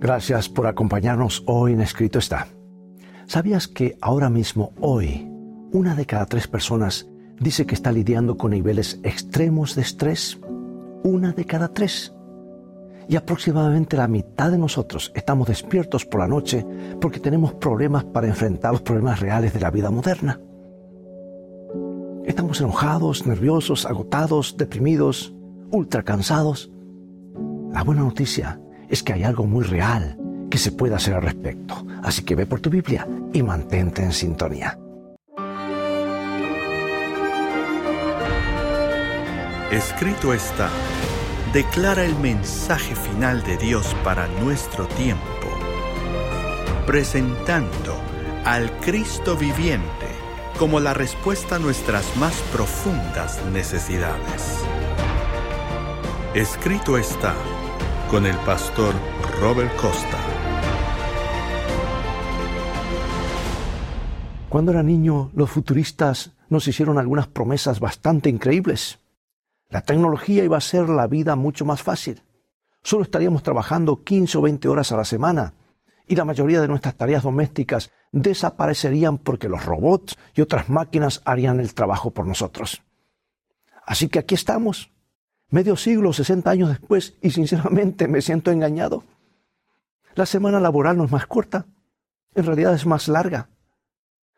Gracias 0.00 0.48
por 0.48 0.68
acompañarnos 0.68 1.42
hoy 1.46 1.72
en 1.72 1.80
Escrito 1.80 2.20
está. 2.20 2.46
¿Sabías 3.26 3.66
que 3.66 3.98
ahora 4.00 4.30
mismo, 4.30 4.72
hoy, 4.80 5.28
una 5.72 5.96
de 5.96 6.06
cada 6.06 6.26
tres 6.26 6.46
personas 6.46 7.08
dice 7.40 7.66
que 7.66 7.74
está 7.74 7.90
lidiando 7.90 8.36
con 8.36 8.52
niveles 8.52 9.00
extremos 9.02 9.74
de 9.74 9.82
estrés? 9.82 10.38
Una 11.02 11.32
de 11.32 11.44
cada 11.44 11.74
tres. 11.74 12.14
Y 13.08 13.16
aproximadamente 13.16 13.96
la 13.96 14.06
mitad 14.06 14.52
de 14.52 14.58
nosotros 14.58 15.10
estamos 15.16 15.48
despiertos 15.48 16.06
por 16.06 16.20
la 16.20 16.28
noche 16.28 16.64
porque 17.00 17.18
tenemos 17.18 17.54
problemas 17.54 18.04
para 18.04 18.28
enfrentar 18.28 18.70
los 18.70 18.82
problemas 18.82 19.18
reales 19.18 19.52
de 19.52 19.60
la 19.60 19.72
vida 19.72 19.90
moderna. 19.90 20.40
Estamos 22.24 22.60
enojados, 22.60 23.26
nerviosos, 23.26 23.84
agotados, 23.84 24.56
deprimidos, 24.56 25.34
ultra 25.72 26.04
cansados. 26.04 26.70
La 27.72 27.82
buena 27.82 28.02
noticia 28.02 28.60
es 28.88 29.02
que 29.02 29.12
hay 29.12 29.24
algo 29.24 29.44
muy 29.44 29.64
real 29.64 30.18
que 30.50 30.58
se 30.58 30.72
puede 30.72 30.94
hacer 30.94 31.14
al 31.14 31.22
respecto. 31.22 31.86
Así 32.02 32.22
que 32.22 32.34
ve 32.34 32.46
por 32.46 32.60
tu 32.60 32.70
Biblia 32.70 33.06
y 33.32 33.42
mantente 33.42 34.02
en 34.02 34.12
sintonía. 34.12 34.78
Escrito 39.70 40.32
está, 40.32 40.70
declara 41.52 42.04
el 42.04 42.16
mensaje 42.18 42.94
final 42.96 43.42
de 43.42 43.58
Dios 43.58 43.94
para 44.02 44.26
nuestro 44.42 44.86
tiempo, 44.86 45.22
presentando 46.86 48.00
al 48.46 48.70
Cristo 48.80 49.36
viviente 49.36 50.06
como 50.58 50.80
la 50.80 50.94
respuesta 50.94 51.56
a 51.56 51.58
nuestras 51.58 52.16
más 52.16 52.34
profundas 52.50 53.44
necesidades. 53.52 54.64
Escrito 56.34 56.96
está, 56.96 57.34
con 58.10 58.24
el 58.24 58.36
pastor 58.38 58.94
Robert 59.40 59.74
Costa. 59.76 60.18
Cuando 64.48 64.72
era 64.72 64.82
niño, 64.82 65.30
los 65.34 65.50
futuristas 65.50 66.32
nos 66.48 66.66
hicieron 66.68 66.98
algunas 66.98 67.26
promesas 67.26 67.80
bastante 67.80 68.30
increíbles. 68.30 68.98
La 69.68 69.82
tecnología 69.82 70.42
iba 70.42 70.56
a 70.56 70.58
hacer 70.58 70.88
la 70.88 71.06
vida 71.06 71.36
mucho 71.36 71.66
más 71.66 71.82
fácil. 71.82 72.22
Solo 72.82 73.02
estaríamos 73.02 73.42
trabajando 73.42 74.02
15 74.02 74.38
o 74.38 74.42
20 74.42 74.68
horas 74.68 74.90
a 74.92 74.96
la 74.96 75.04
semana 75.04 75.52
y 76.06 76.16
la 76.16 76.24
mayoría 76.24 76.62
de 76.62 76.68
nuestras 76.68 76.94
tareas 76.94 77.24
domésticas 77.24 77.90
desaparecerían 78.12 79.18
porque 79.18 79.50
los 79.50 79.66
robots 79.66 80.16
y 80.34 80.40
otras 80.40 80.70
máquinas 80.70 81.20
harían 81.26 81.60
el 81.60 81.74
trabajo 81.74 82.10
por 82.12 82.26
nosotros. 82.26 82.80
Así 83.84 84.08
que 84.08 84.18
aquí 84.18 84.34
estamos, 84.34 84.90
medio 85.50 85.76
siglo, 85.76 86.12
60 86.12 86.50
años 86.50 86.68
después, 86.68 87.14
y 87.22 87.30
sinceramente 87.30 88.08
me 88.08 88.22
siento 88.22 88.50
engañado. 88.50 89.04
La 90.14 90.26
semana 90.26 90.60
laboral 90.60 90.96
no 90.96 91.04
es 91.04 91.12
más 91.12 91.26
corta, 91.26 91.66
en 92.34 92.44
realidad 92.44 92.74
es 92.74 92.86
más 92.86 93.08
larga. 93.08 93.48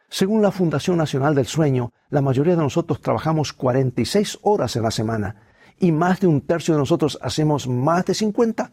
Según 0.08 0.42
la 0.42 0.50
Fundación 0.50 0.96
Nacional 0.96 1.34
del 1.34 1.46
Sueño, 1.46 1.92
la 2.08 2.20
mayoría 2.20 2.56
de 2.56 2.62
nosotros 2.62 3.00
trabajamos 3.00 3.52
46 3.52 4.40
horas 4.42 4.74
en 4.76 4.82
la 4.82 4.90
semana 4.90 5.36
y 5.78 5.92
más 5.92 6.20
de 6.20 6.26
un 6.26 6.40
tercio 6.42 6.74
de 6.74 6.80
nosotros 6.80 7.18
hacemos 7.22 7.68
más 7.68 8.04
de 8.04 8.14
50. 8.14 8.72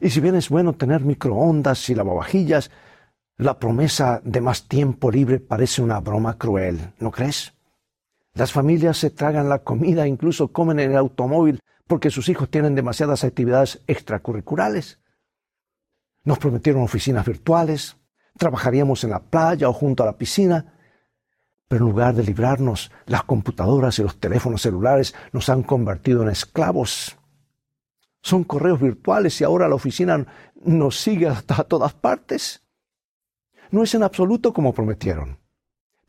Y 0.00 0.10
si 0.10 0.20
bien 0.20 0.34
es 0.34 0.48
bueno 0.48 0.74
tener 0.74 1.02
microondas 1.02 1.88
y 1.90 1.94
lavavajillas, 1.94 2.70
la 3.36 3.58
promesa 3.58 4.20
de 4.24 4.40
más 4.40 4.66
tiempo 4.68 5.10
libre 5.10 5.38
parece 5.38 5.82
una 5.82 6.00
broma 6.00 6.38
cruel, 6.38 6.94
¿no 6.98 7.10
crees? 7.10 7.55
Las 8.36 8.52
familias 8.52 8.98
se 8.98 9.08
tragan 9.08 9.48
la 9.48 9.60
comida, 9.60 10.06
incluso 10.06 10.52
comen 10.52 10.78
en 10.78 10.90
el 10.90 10.98
automóvil 10.98 11.58
porque 11.86 12.10
sus 12.10 12.28
hijos 12.28 12.50
tienen 12.50 12.74
demasiadas 12.74 13.24
actividades 13.24 13.80
extracurriculares. 13.86 15.00
Nos 16.22 16.38
prometieron 16.38 16.82
oficinas 16.82 17.24
virtuales, 17.24 17.96
trabajaríamos 18.36 19.04
en 19.04 19.10
la 19.10 19.20
playa 19.20 19.70
o 19.70 19.72
junto 19.72 20.02
a 20.02 20.06
la 20.06 20.18
piscina, 20.18 20.74
pero 21.66 21.86
en 21.86 21.92
lugar 21.92 22.14
de 22.14 22.24
librarnos, 22.24 22.90
las 23.06 23.24
computadoras 23.24 23.98
y 24.00 24.02
los 24.02 24.20
teléfonos 24.20 24.60
celulares 24.60 25.14
nos 25.32 25.48
han 25.48 25.62
convertido 25.62 26.22
en 26.22 26.28
esclavos. 26.28 27.16
Son 28.20 28.44
correos 28.44 28.82
virtuales 28.82 29.40
y 29.40 29.44
ahora 29.44 29.66
la 29.66 29.76
oficina 29.76 30.26
nos 30.62 31.00
sigue 31.00 31.26
hasta 31.26 31.64
todas 31.64 31.94
partes. 31.94 32.62
No 33.70 33.82
es 33.82 33.94
en 33.94 34.02
absoluto 34.02 34.52
como 34.52 34.74
prometieron. 34.74 35.45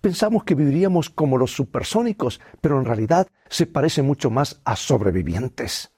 Pensamos 0.02 0.44
que 0.44 0.56
viviríamos 0.56 1.10
como 1.10 1.38
los 1.38 1.52
supersónicos, 1.52 2.40
pero 2.62 2.78
en 2.78 2.86
realidad 2.86 3.28
se 3.50 3.66
parece 3.66 4.04
mucho 4.04 4.30
más 4.30 4.62
a 4.64 4.76
sobrevivientes. 4.76 5.92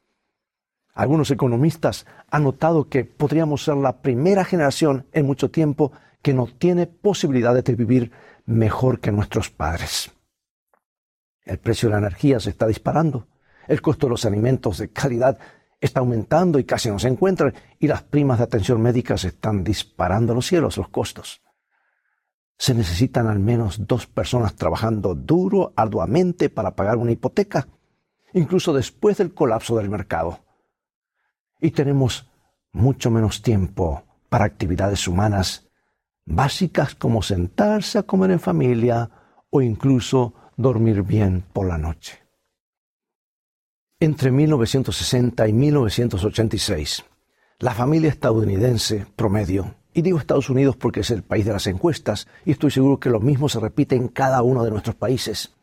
Algunos 0.93 1.31
economistas 1.31 2.05
han 2.29 2.43
notado 2.43 2.89
que 2.89 3.05
podríamos 3.05 3.63
ser 3.63 3.75
la 3.75 4.01
primera 4.01 4.45
generación 4.45 5.05
en 5.11 5.25
mucho 5.25 5.51
tiempo 5.51 5.91
que 6.21 6.33
no 6.33 6.47
tiene 6.47 6.87
posibilidades 6.87 7.63
de 7.65 7.75
vivir 7.75 8.11
mejor 8.45 8.99
que 8.99 9.11
nuestros 9.11 9.49
padres. 9.49 10.11
El 11.43 11.59
precio 11.59 11.89
de 11.89 11.93
la 11.93 11.99
energía 11.99 12.39
se 12.39 12.49
está 12.49 12.67
disparando, 12.67 13.27
el 13.67 13.81
costo 13.81 14.07
de 14.07 14.11
los 14.11 14.25
alimentos 14.25 14.77
de 14.77 14.89
calidad 14.89 15.37
está 15.79 15.99
aumentando 15.99 16.59
y 16.59 16.63
casi 16.63 16.89
no 16.89 16.99
se 16.99 17.07
encuentran, 17.07 17.53
y 17.79 17.87
las 17.87 18.03
primas 18.03 18.39
de 18.39 18.45
atención 18.45 18.81
médica 18.81 19.17
se 19.17 19.29
están 19.29 19.63
disparando 19.63 20.33
a 20.33 20.35
los 20.35 20.47
cielos, 20.47 20.77
los 20.77 20.89
costos 20.89 21.41
se 22.59 22.73
necesitan 22.73 23.27
al 23.27 23.39
menos 23.39 23.87
dos 23.87 24.05
personas 24.05 24.53
trabajando 24.55 25.15
duro, 25.15 25.71
arduamente 25.77 26.49
para 26.49 26.75
pagar 26.75 26.97
una 26.97 27.13
hipoteca, 27.13 27.69
incluso 28.33 28.73
después 28.73 29.17
del 29.17 29.33
colapso 29.33 29.77
del 29.77 29.89
mercado. 29.89 30.41
Y 31.61 31.71
tenemos 31.71 32.29
mucho 32.73 33.09
menos 33.11 33.41
tiempo 33.41 34.03
para 34.27 34.43
actividades 34.43 35.07
humanas 35.07 35.69
básicas 36.25 36.95
como 36.95 37.21
sentarse 37.21 37.97
a 37.97 38.03
comer 38.03 38.31
en 38.31 38.41
familia 38.41 39.09
o 39.49 39.61
incluso 39.61 40.33
dormir 40.57 41.03
bien 41.03 41.45
por 41.53 41.65
la 41.65 41.77
noche. 41.77 42.19
Entre 44.01 44.31
1960 44.31 45.47
y 45.47 45.53
1986, 45.53 47.05
la 47.59 47.73
familia 47.73 48.09
estadounidense 48.09 49.07
promedio 49.15 49.78
y 49.93 50.01
digo 50.01 50.19
Estados 50.19 50.49
Unidos 50.49 50.75
porque 50.75 51.01
es 51.01 51.11
el 51.11 51.23
país 51.23 51.45
de 51.45 51.53
las 51.53 51.67
encuestas 51.67 52.27
y 52.45 52.51
estoy 52.51 52.71
seguro 52.71 52.99
que 52.99 53.09
lo 53.09 53.19
mismo 53.19 53.49
se 53.49 53.59
repite 53.59 53.95
en 53.95 54.07
cada 54.07 54.41
uno 54.41 54.63
de 54.63 54.71
nuestros 54.71 54.95
países. 54.95 55.55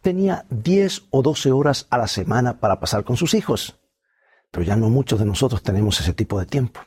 Tenía 0.00 0.46
10 0.50 1.08
o 1.10 1.22
12 1.22 1.52
horas 1.52 1.86
a 1.90 1.98
la 1.98 2.06
semana 2.06 2.60
para 2.60 2.80
pasar 2.80 3.04
con 3.04 3.16
sus 3.16 3.34
hijos, 3.34 3.78
pero 4.50 4.64
ya 4.64 4.76
no 4.76 4.88
muchos 4.90 5.18
de 5.18 5.26
nosotros 5.26 5.62
tenemos 5.62 6.00
ese 6.00 6.14
tipo 6.14 6.38
de 6.38 6.46
tiempo. 6.46 6.80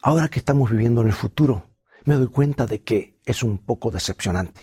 Ahora 0.00 0.28
que 0.28 0.38
estamos 0.38 0.70
viviendo 0.70 1.00
en 1.00 1.08
el 1.08 1.12
futuro, 1.12 1.70
me 2.04 2.14
doy 2.14 2.28
cuenta 2.28 2.66
de 2.66 2.82
que 2.82 3.20
es 3.24 3.42
un 3.42 3.58
poco 3.58 3.90
decepcionante. 3.90 4.62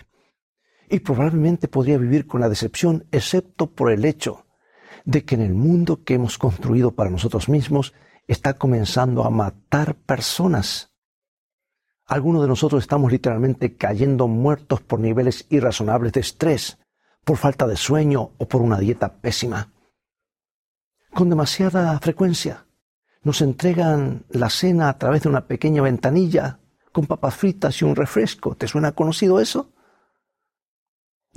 Y 0.89 0.99
probablemente 0.99 1.67
podría 1.67 1.97
vivir 1.97 2.25
con 2.25 2.41
la 2.41 2.49
decepción 2.49 3.05
excepto 3.11 3.71
por 3.71 3.91
el 3.91 4.05
hecho 4.05 4.45
de 5.03 5.23
que 5.23 5.35
en 5.35 5.41
el 5.41 5.53
mundo 5.53 6.03
que 6.03 6.15
hemos 6.15 6.37
construido 6.37 6.91
para 6.95 7.09
nosotros 7.09 7.49
mismos 7.49 7.93
está 8.28 8.56
comenzando 8.56 9.24
a 9.24 9.30
matar 9.30 9.96
personas. 9.96 10.91
Algunos 12.06 12.41
de 12.41 12.47
nosotros 12.47 12.84
estamos 12.84 13.12
literalmente 13.12 13.75
cayendo 13.75 14.28
muertos 14.28 14.81
por 14.81 15.00
niveles 15.00 15.47
irrazonables 15.50 16.13
de 16.13 16.19
estrés, 16.19 16.78
por 17.24 17.38
falta 17.38 17.66
de 17.68 17.78
sueño 17.78 18.31
o 18.38 18.47
por 18.47 18.62
una 18.62 18.78
dieta 18.78 19.13
pésima. 19.13 19.72
Con 21.13 21.30
demasiada 21.30 22.00
frecuencia 22.00 22.66
nos 23.24 23.41
entregan 23.41 24.25
la 24.30 24.50
cena 24.50 24.90
a 24.90 24.97
través 24.97 25.24
de 25.24 25.30
una 25.30 25.47
pequeña 25.47 25.81
ventanilla 25.81 26.59
con 26.92 27.07
papas 27.07 27.36
fritas 27.36 27.81
y 27.81 27.86
un 27.86 27.96
refresco. 27.96 28.56
¿Te 28.56 28.68
suena 28.68 28.94
conocido 28.94 29.40
eso? 29.40 29.74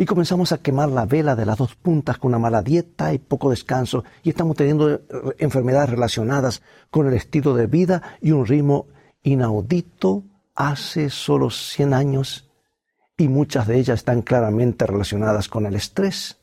Y 0.01 0.07
comenzamos 0.07 0.53
a 0.53 0.59
quemar 0.59 0.91
la 0.91 1.07
vela 1.07 1.35
de 1.35 1.45
las 1.45 1.59
dos 1.59 1.75
puntas 1.75 2.19
con 2.19 2.29
una 2.29 2.39
mala 2.39 2.63
dieta 2.63 3.13
y 3.13 3.19
poco 3.19 3.51
descanso 3.51 4.05
y 4.23 4.31
estamos 4.31 4.57
teniendo 4.57 4.95
eh, 4.95 5.01
enfermedades 5.39 5.91
relacionadas 5.91 6.63
con 6.89 7.09
el 7.09 7.15
estilo 7.15 7.57
de 7.57 7.67
vida 7.67 8.17
y 8.21 8.31
un 8.31 8.47
ritmo 8.47 8.87
inaudito 9.25 10.23
hace 10.55 11.11
solo 11.11 11.51
100 11.51 11.95
años 11.95 12.49
y 13.17 13.27
muchas 13.27 13.67
de 13.67 13.77
ellas 13.77 13.99
están 13.99 14.23
claramente 14.23 14.87
relacionadas 14.87 15.49
con 15.49 15.67
el 15.67 15.75
estrés. 15.75 16.39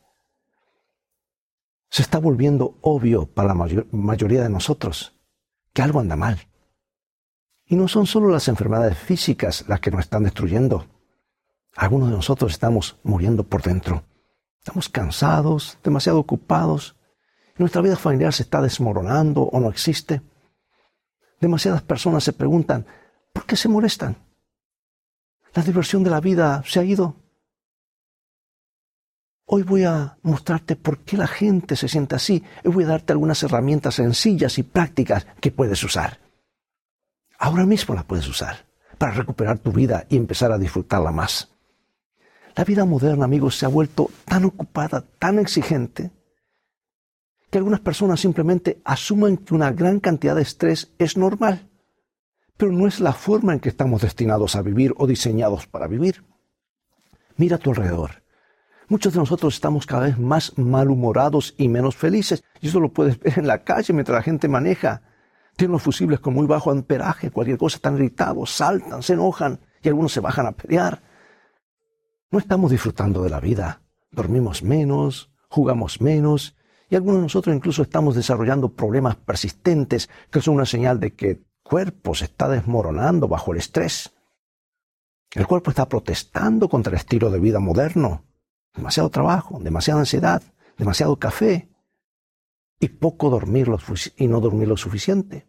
Se 1.90 2.02
está 2.02 2.20
volviendo 2.20 2.78
obvio 2.82 3.26
para 3.26 3.56
la 3.56 3.68
mayoría 3.92 4.44
de 4.44 4.50
nosotros 4.50 5.18
que 5.72 5.82
algo 5.82 6.02
anda 6.02 6.18
mal. 6.18 6.40
Y 7.66 7.78
no 7.78 7.88
son 7.88 8.06
solo 8.06 8.30
las 8.30 8.50
enfermedades 8.50 8.98
físicas 8.98 9.64
las 9.70 9.80
que 9.80 9.92
nos 9.92 10.02
están 10.02 10.24
destruyendo. 10.24 10.88
Algunos 11.76 12.10
de 12.10 12.16
nosotros 12.16 12.54
estamos 12.54 12.98
muriendo 13.04 13.44
por 13.44 13.62
dentro. 13.62 14.06
Estamos 14.60 14.88
cansados, 14.90 15.78
demasiado 15.84 16.20
ocupados. 16.20 16.96
Nuestra 17.58 17.82
vida 17.82 17.98
familiar 17.98 18.34
se 18.34 18.44
está 18.44 18.62
desmoronando 18.62 19.44
o 19.44 19.60
no 19.60 19.70
existe. 19.70 20.22
Demasiadas 21.40 21.82
personas 21.82 22.24
se 22.24 22.34
preguntan, 22.34 22.86
¿por 23.34 23.46
qué 23.46 23.58
se 23.58 23.68
molestan? 23.68 24.18
La 25.54 25.64
diversión 25.64 26.04
de 26.04 26.10
la 26.10 26.22
vida 26.22 26.64
se 26.66 26.80
ha 26.80 26.84
ido. 26.84 27.18
Hoy 29.46 29.64
voy 29.64 29.84
a 29.84 30.18
mostrarte 30.24 30.76
por 30.76 31.00
qué 31.00 31.18
la 31.18 31.28
gente 31.28 31.76
se 31.76 31.88
siente 31.88 32.16
así 32.16 32.44
y 32.64 32.70
voy 32.70 32.86
a 32.86 32.88
darte 32.88 33.14
algunas 33.14 33.44
herramientas 33.44 33.96
sencillas 33.96 34.58
y 34.58 34.64
prácticas 34.64 35.28
que 35.40 35.52
puedes 35.52 35.84
usar. 35.84 36.20
Ahora 37.38 37.66
mismo 37.66 37.94
la 37.94 38.04
puedes 38.04 38.28
usar 38.28 38.66
para 38.98 39.12
recuperar 39.12 39.60
tu 39.60 39.72
vida 39.72 40.06
y 40.10 40.18
empezar 40.18 40.52
a 40.52 40.58
disfrutarla 40.58 41.12
más. 41.12 41.55
La 42.56 42.64
vida 42.64 42.86
moderna, 42.86 43.26
amigos, 43.26 43.58
se 43.58 43.66
ha 43.66 43.70
vuelto 43.70 44.10
tan 44.24 44.46
ocupada, 44.46 45.04
tan 45.20 45.40
exigente, 45.40 46.12
que 47.50 47.58
algunas 47.58 47.82
personas 47.82 48.22
simplemente 48.22 48.82
asumen 48.86 49.38
que 49.38 49.54
una 49.54 49.72
gran 49.72 50.00
cantidad 50.00 50.36
de 50.36 50.42
estrés 50.42 50.94
es 50.98 51.18
normal, 51.18 51.70
pero 52.56 52.72
no 52.72 52.88
es 52.88 53.02
la 53.02 53.12
forma 53.12 53.54
en 53.54 53.60
que 53.60 53.70
estamos 53.70 54.02
destinados 54.02 54.56
a 54.56 54.62
vivir 54.62 54.94
o 54.98 55.06
diseñados 55.06 55.68
para 55.68 55.88
vivir. 55.88 56.24
Mira 57.36 57.58
a 57.58 57.60
tu 57.60 57.72
alrededor. 57.72 58.24
Muchos 58.88 59.14
de 59.14 59.20
nosotros 59.20 59.56
estamos 59.56 59.86
cada 59.86 60.06
vez 60.06 60.18
más 60.18 60.58
malhumorados 60.58 61.56
y 61.58 61.68
menos 61.68 61.98
felices, 61.98 62.44
y 62.62 62.68
eso 62.70 62.80
lo 62.80 62.94
puedes 62.94 63.20
ver 63.20 63.40
en 63.40 63.48
la 63.48 63.64
calle 63.64 63.94
mientras 63.94 64.16
la 64.16 64.24
gente 64.24 64.48
maneja. 64.48 65.02
Tienen 65.58 65.74
los 65.74 65.82
fusibles 65.82 66.22
con 66.22 66.34
muy 66.34 66.48
bajo 66.48 66.72
amperaje, 66.72 67.32
cualquier 67.32 67.58
cosa 67.58 67.78
están 67.78 67.96
irritados, 67.96 68.52
saltan, 68.52 69.04
se 69.04 69.14
enojan 69.14 69.60
y 69.82 69.90
algunos 69.90 70.14
se 70.14 70.22
bajan 70.22 70.46
a 70.48 70.52
pelear. 70.54 71.02
No 72.32 72.40
estamos 72.40 72.72
disfrutando 72.72 73.24
de 73.24 73.30
la 73.30 73.40
vida. 73.40 73.82
Dormimos 74.12 74.64
menos, 74.64 75.32
jugamos 75.48 76.02
menos 76.02 76.56
y 76.90 76.96
algunos 76.96 77.18
de 77.18 77.24
nosotros 77.24 77.56
incluso 77.56 77.82
estamos 77.82 78.16
desarrollando 78.16 78.74
problemas 78.74 79.16
persistentes 79.16 80.10
que 80.32 80.42
son 80.42 80.56
una 80.56 80.66
señal 80.66 81.00
de 81.00 81.14
que 81.14 81.30
el 81.30 81.46
cuerpo 81.64 82.14
se 82.16 82.26
está 82.26 82.48
desmoronando 82.48 83.28
bajo 83.28 83.52
el 83.52 83.60
estrés. 83.60 84.14
El 85.32 85.48
cuerpo 85.48 85.70
está 85.70 85.88
protestando 85.90 86.70
contra 86.70 86.92
el 86.92 86.98
estilo 86.98 87.30
de 87.30 87.40
vida 87.40 87.60
moderno. 87.60 88.24
Demasiado 88.74 89.10
trabajo, 89.10 89.60
demasiada 89.60 90.02
ansiedad, 90.02 90.44
demasiado 90.78 91.18
café 91.18 91.70
y 92.80 92.90
poco 92.90 93.30
dormir 93.30 93.68
y 94.18 94.28
no 94.28 94.40
dormir 94.40 94.68
lo 94.68 94.78
suficiente. 94.78 95.48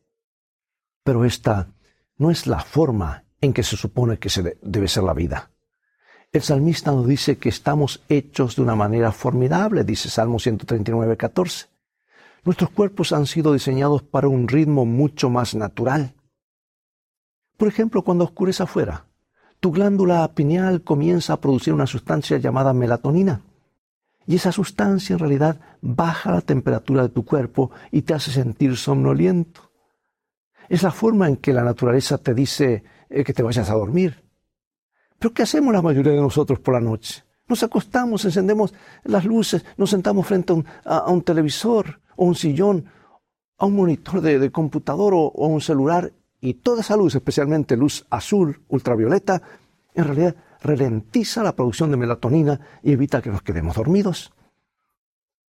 Pero 1.04 1.24
esta 1.24 1.68
no 2.16 2.30
es 2.30 2.46
la 2.46 2.60
forma 2.60 3.24
en 3.40 3.52
que 3.52 3.62
se 3.62 3.76
supone 3.76 4.18
que 4.18 4.28
se 4.28 4.58
debe 4.62 4.88
ser 4.88 5.04
la 5.04 5.14
vida. 5.14 5.50
El 6.32 6.42
salmista 6.42 6.92
nos 6.92 7.06
dice 7.06 7.38
que 7.38 7.48
estamos 7.48 8.02
hechos 8.08 8.56
de 8.56 8.62
una 8.62 8.74
manera 8.74 9.12
formidable, 9.12 9.84
dice 9.84 10.10
Salmo 10.10 10.38
139, 10.38 11.16
14. 11.16 11.66
Nuestros 12.44 12.70
cuerpos 12.70 13.12
han 13.12 13.26
sido 13.26 13.52
diseñados 13.52 14.02
para 14.02 14.28
un 14.28 14.46
ritmo 14.46 14.84
mucho 14.84 15.30
más 15.30 15.54
natural. 15.54 16.14
Por 17.56 17.68
ejemplo, 17.68 18.02
cuando 18.02 18.24
oscurece 18.24 18.62
afuera, 18.62 19.06
tu 19.60 19.72
glándula 19.72 20.30
pineal 20.34 20.82
comienza 20.82 21.32
a 21.32 21.40
producir 21.40 21.72
una 21.72 21.86
sustancia 21.86 22.36
llamada 22.38 22.72
melatonina. 22.72 23.40
Y 24.26 24.36
esa 24.36 24.52
sustancia 24.52 25.14
en 25.14 25.20
realidad 25.20 25.60
baja 25.80 26.32
la 26.32 26.40
temperatura 26.40 27.02
de 27.02 27.08
tu 27.08 27.24
cuerpo 27.24 27.70
y 27.90 28.02
te 28.02 28.12
hace 28.12 28.30
sentir 28.30 28.76
somnoliento. 28.76 29.70
Es 30.68 30.82
la 30.82 30.90
forma 30.90 31.28
en 31.28 31.36
que 31.36 31.52
la 31.52 31.62
naturaleza 31.62 32.18
te 32.18 32.34
dice 32.34 32.84
eh, 33.08 33.24
que 33.24 33.32
te 33.32 33.42
vayas 33.42 33.70
a 33.70 33.74
dormir. 33.74 34.25
Pero 35.18 35.32
¿qué 35.32 35.42
hacemos 35.42 35.72
la 35.72 35.82
mayoría 35.82 36.12
de 36.12 36.20
nosotros 36.20 36.58
por 36.60 36.74
la 36.74 36.80
noche? 36.80 37.24
Nos 37.48 37.62
acostamos, 37.62 38.24
encendemos 38.24 38.74
las 39.04 39.24
luces, 39.24 39.64
nos 39.76 39.90
sentamos 39.90 40.26
frente 40.26 40.52
a 40.84 41.10
un, 41.10 41.22
televisor 41.22 42.00
o 42.16 42.24
un 42.24 42.34
sillón, 42.34 42.86
a 43.58 43.66
un 43.66 43.76
monitor 43.76 44.20
de, 44.20 44.50
computador 44.50 45.14
o, 45.14 45.26
o 45.26 45.46
un 45.46 45.60
celular 45.60 46.12
y 46.40 46.54
toda 46.54 46.80
esa 46.80 46.96
luz, 46.96 47.14
especialmente 47.14 47.76
luz 47.76 48.04
azul, 48.10 48.62
ultravioleta, 48.68 49.42
en 49.94 50.04
realidad 50.04 50.36
ralentiza 50.60 51.42
la 51.42 51.54
producción 51.54 51.90
de 51.90 51.96
melatonina 51.96 52.60
y 52.82 52.92
evita 52.92 53.22
que 53.22 53.30
nos 53.30 53.42
quedemos 53.42 53.76
dormidos. 53.76 54.32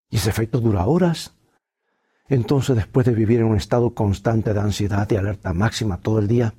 Y 0.09 0.17
ese 0.17 0.29
efecto 0.29 0.59
dura 0.59 0.85
horas. 0.85 1.33
Entonces, 2.29 2.75
después 2.75 3.05
de 3.05 3.13
vivir 3.13 3.39
en 3.39 3.47
un 3.47 3.57
estado 3.57 3.93
constante 3.93 4.53
de 4.53 4.59
ansiedad 4.59 5.09
y 5.09 5.15
alerta 5.15 5.53
máxima 5.53 5.97
todo 5.97 6.19
el 6.19 6.27
día, 6.27 6.53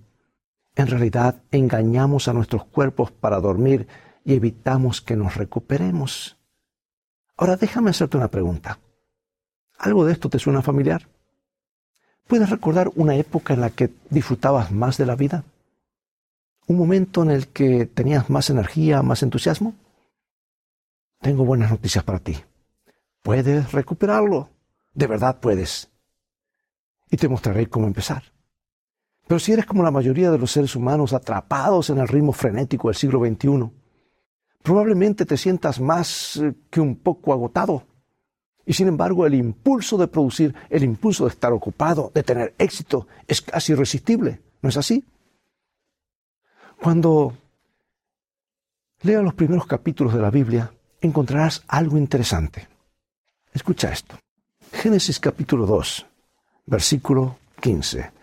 en 0.78 0.86
realidad 0.86 1.42
engañamos 1.50 2.28
a 2.28 2.32
nuestros 2.32 2.64
cuerpos 2.64 3.10
para 3.10 3.40
dormir 3.40 3.88
y 4.25 4.34
evitamos 4.34 5.00
que 5.00 5.16
nos 5.16 5.34
recuperemos. 5.34 6.38
Ahora 7.36 7.56
déjame 7.56 7.90
hacerte 7.90 8.16
una 8.16 8.28
pregunta. 8.28 8.78
¿Algo 9.76 10.04
de 10.04 10.12
esto 10.12 10.28
te 10.30 10.38
suena 10.38 10.62
familiar? 10.62 11.08
¿Puedes 12.28 12.48
recordar 12.48 12.92
una 12.94 13.16
época 13.16 13.54
en 13.54 13.60
la 13.60 13.70
que 13.70 13.90
disfrutabas 14.08 14.70
más 14.70 14.96
de 14.98 15.06
la 15.06 15.16
vida? 15.16 15.42
¿Un 16.69 16.78
momento 16.78 17.24
en 17.24 17.32
el 17.32 17.48
que 17.48 17.86
tenías 17.86 18.31
más 18.31 18.48
energía, 18.48 19.02
más 19.02 19.24
entusiasmo? 19.24 19.74
Tengo 21.20 21.44
buenas 21.44 21.72
noticias 21.72 22.04
para 22.04 22.20
ti. 22.20 22.36
Puedes 23.22 23.72
recuperarlo. 23.72 24.48
De 24.94 25.08
verdad 25.08 25.40
puedes. 25.40 25.90
Y 27.10 27.16
te 27.16 27.28
mostraré 27.28 27.69
cómo 27.69 27.88
empezar. 27.88 28.22
Pero 29.28 29.38
si 29.38 29.52
eres 29.52 29.66
como 29.66 29.82
la 29.82 29.90
mayoría 29.90 30.30
de 30.30 30.38
los 30.38 30.50
seres 30.50 30.75
humanos 30.75 31.12
atrapados 31.12 31.90
en 31.90 31.98
el 31.98 32.08
ritmo 32.08 32.32
frenético 32.32 32.88
del 32.88 32.96
siglo 32.96 33.20
XXI, 33.20 33.70
probablemente 34.62 35.26
te 35.26 35.36
sientas 35.36 35.80
más 35.80 36.38
eh, 36.38 36.54
que 36.70 36.80
un 36.80 36.96
poco 36.96 37.34
agotado. 37.34 37.84
Y 38.64 38.72
sin 38.72 38.88
embargo, 38.88 39.26
el 39.26 39.34
impulso 39.34 39.98
de 39.98 40.08
producir, 40.08 40.54
el 40.70 40.82
impulso 40.82 41.25
de 41.25 41.30
estar 41.30 41.52
ocupado, 41.52 42.10
de 42.14 42.22
tener 42.22 42.54
éxito, 42.58 43.06
es 43.26 43.42
casi 43.42 43.72
irresistible. 43.72 44.40
¿No 44.62 44.70
es 44.70 44.78
así? 44.78 45.04
Cuando 46.81 47.34
leas 49.02 49.22
los 49.22 49.34
primeros 49.34 49.66
capítulos 49.66 50.14
de 50.14 50.22
la 50.22 50.31
Biblia, 50.31 50.72
encontrarás 51.02 51.64
algo 51.69 51.98
interesante. 51.98 52.66
Escucha 53.52 53.92
esto. 53.92 54.16
Génesis 54.72 55.20
capítulo 55.20 55.66
2, 55.66 56.06
versículo 56.66 57.36
15. 57.60 58.18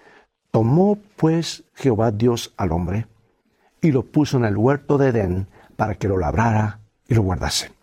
Tomó 0.55 0.97
pues 1.17 1.65
Jehová 1.73 2.11
Dios 2.11 2.53
al 2.55 2.71
hombre 2.71 3.07
y 3.81 3.91
lo 3.91 4.03
puso 4.03 4.37
en 4.37 4.45
el 4.45 4.55
huerto 4.55 4.97
de 4.97 5.09
Edén 5.09 5.47
para 5.75 5.95
que 5.95 6.07
lo 6.07 6.17
labrara 6.17 6.79
y 7.09 7.13
lo 7.13 7.23
guardase. 7.23 7.73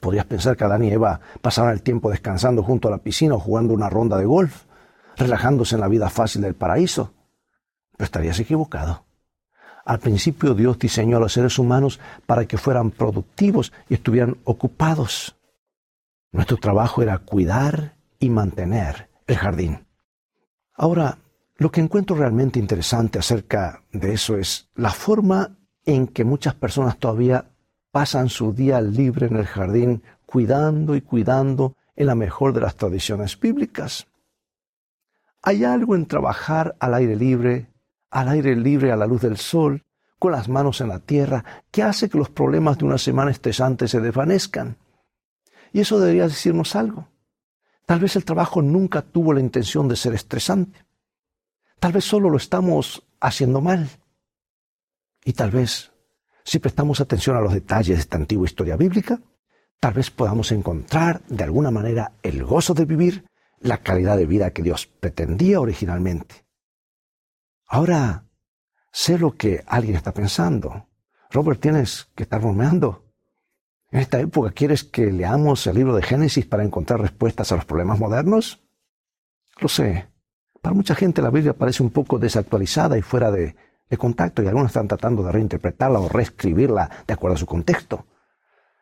Podrías 0.00 0.24
pensar 0.24 0.56
que 0.56 0.64
Adán 0.64 0.84
y 0.84 0.90
Eva 0.90 1.20
pasaban 1.42 1.74
el 1.74 1.82
tiempo 1.82 2.08
descansando 2.08 2.62
junto 2.62 2.88
a 2.88 2.90
la 2.90 3.02
piscina 3.02 3.34
o 3.34 3.38
jugando 3.38 3.74
una 3.74 3.90
ronda 3.90 4.16
de 4.16 4.24
golf, 4.24 4.62
relajándose 5.18 5.74
en 5.74 5.82
la 5.82 5.88
vida 5.88 6.08
fácil 6.08 6.40
del 6.40 6.54
paraíso. 6.54 7.12
Pero 7.98 8.06
estarías 8.06 8.40
equivocado. 8.40 9.04
Al 9.84 9.98
principio 9.98 10.54
Dios 10.54 10.78
diseñó 10.78 11.18
a 11.18 11.20
los 11.20 11.34
seres 11.34 11.58
humanos 11.58 12.00
para 12.24 12.46
que 12.46 12.56
fueran 12.56 12.92
productivos 12.92 13.74
y 13.90 13.94
estuvieran 13.94 14.38
ocupados. 14.44 15.36
Nuestro 16.32 16.56
trabajo 16.56 17.02
era 17.02 17.18
cuidar 17.18 17.94
y 18.18 18.30
mantener 18.30 19.10
el 19.26 19.36
jardín. 19.36 19.86
Ahora, 20.72 21.18
lo 21.58 21.70
que 21.70 21.80
encuentro 21.80 22.16
realmente 22.16 22.58
interesante 22.58 23.18
acerca 23.18 23.82
de 23.92 24.12
eso 24.12 24.36
es 24.36 24.68
la 24.74 24.90
forma 24.90 25.56
en 25.84 26.06
que 26.06 26.24
muchas 26.24 26.54
personas 26.54 26.98
todavía 26.98 27.50
pasan 27.90 28.28
su 28.28 28.52
día 28.52 28.80
libre 28.80 29.26
en 29.26 29.36
el 29.36 29.46
jardín 29.46 30.02
cuidando 30.26 30.96
y 30.96 31.00
cuidando 31.00 31.76
en 31.94 32.06
la 32.08 32.14
mejor 32.14 32.52
de 32.52 32.60
las 32.60 32.76
tradiciones 32.76 33.40
bíblicas. 33.40 34.06
Hay 35.42 35.64
algo 35.64 35.94
en 35.94 36.06
trabajar 36.06 36.76
al 36.78 36.92
aire 36.94 37.16
libre, 37.16 37.70
al 38.10 38.28
aire 38.28 38.54
libre 38.54 38.92
a 38.92 38.96
la 38.96 39.06
luz 39.06 39.22
del 39.22 39.38
sol, 39.38 39.84
con 40.18 40.32
las 40.32 40.48
manos 40.48 40.80
en 40.80 40.88
la 40.88 40.98
tierra, 40.98 41.44
que 41.70 41.82
hace 41.82 42.10
que 42.10 42.18
los 42.18 42.30
problemas 42.30 42.78
de 42.78 42.84
una 42.84 42.98
semana 42.98 43.30
estresante 43.30 43.88
se 43.88 44.00
desvanezcan. 44.00 44.76
Y 45.72 45.80
eso 45.80 45.98
debería 46.00 46.24
decirnos 46.24 46.74
algo. 46.76 47.08
Tal 47.86 48.00
vez 48.00 48.16
el 48.16 48.24
trabajo 48.24 48.60
nunca 48.60 49.02
tuvo 49.02 49.32
la 49.32 49.40
intención 49.40 49.88
de 49.88 49.96
ser 49.96 50.14
estresante. 50.14 50.85
Tal 51.78 51.92
vez 51.92 52.04
solo 52.04 52.30
lo 52.30 52.36
estamos 52.36 53.06
haciendo 53.20 53.60
mal. 53.60 53.88
Y 55.24 55.32
tal 55.32 55.50
vez, 55.50 55.92
si 56.44 56.58
prestamos 56.58 57.00
atención 57.00 57.36
a 57.36 57.40
los 57.40 57.52
detalles 57.52 57.96
de 57.96 58.00
esta 58.00 58.16
antigua 58.16 58.46
historia 58.46 58.76
bíblica, 58.76 59.20
tal 59.80 59.94
vez 59.94 60.10
podamos 60.10 60.52
encontrar 60.52 61.22
de 61.26 61.44
alguna 61.44 61.70
manera 61.70 62.12
el 62.22 62.44
gozo 62.44 62.74
de 62.74 62.84
vivir 62.84 63.26
la 63.58 63.78
calidad 63.78 64.16
de 64.16 64.26
vida 64.26 64.52
que 64.52 64.62
Dios 64.62 64.86
pretendía 64.86 65.60
originalmente. 65.60 66.46
Ahora, 67.66 68.24
sé 68.92 69.18
lo 69.18 69.36
que 69.36 69.64
alguien 69.66 69.96
está 69.96 70.12
pensando. 70.12 70.88
Robert, 71.30 71.60
tienes 71.60 72.08
que 72.14 72.22
estar 72.22 72.40
bromeando. 72.40 73.04
En 73.90 74.00
esta 74.00 74.20
época, 74.20 74.50
¿quieres 74.50 74.84
que 74.84 75.12
leamos 75.12 75.66
el 75.66 75.76
libro 75.76 75.94
de 75.94 76.02
Génesis 76.02 76.46
para 76.46 76.64
encontrar 76.64 77.00
respuestas 77.00 77.50
a 77.52 77.56
los 77.56 77.64
problemas 77.64 77.98
modernos? 77.98 78.62
Lo 79.58 79.68
sé, 79.68 80.08
para 80.66 80.74
mucha 80.74 80.96
gente 80.96 81.22
la 81.22 81.30
Biblia 81.30 81.52
parece 81.52 81.84
un 81.84 81.90
poco 81.90 82.18
desactualizada 82.18 82.98
y 82.98 83.02
fuera 83.02 83.30
de, 83.30 83.54
contacto 83.96 84.42
y 84.42 84.48
algunos 84.48 84.70
están 84.70 84.88
tratando 84.88 85.22
de 85.22 85.30
reinterpretarla 85.30 86.00
o 86.00 86.08
reescribirla 86.08 86.90
de 87.06 87.14
acuerdo 87.14 87.36
a 87.36 87.38
su 87.38 87.46
contexto. 87.46 88.04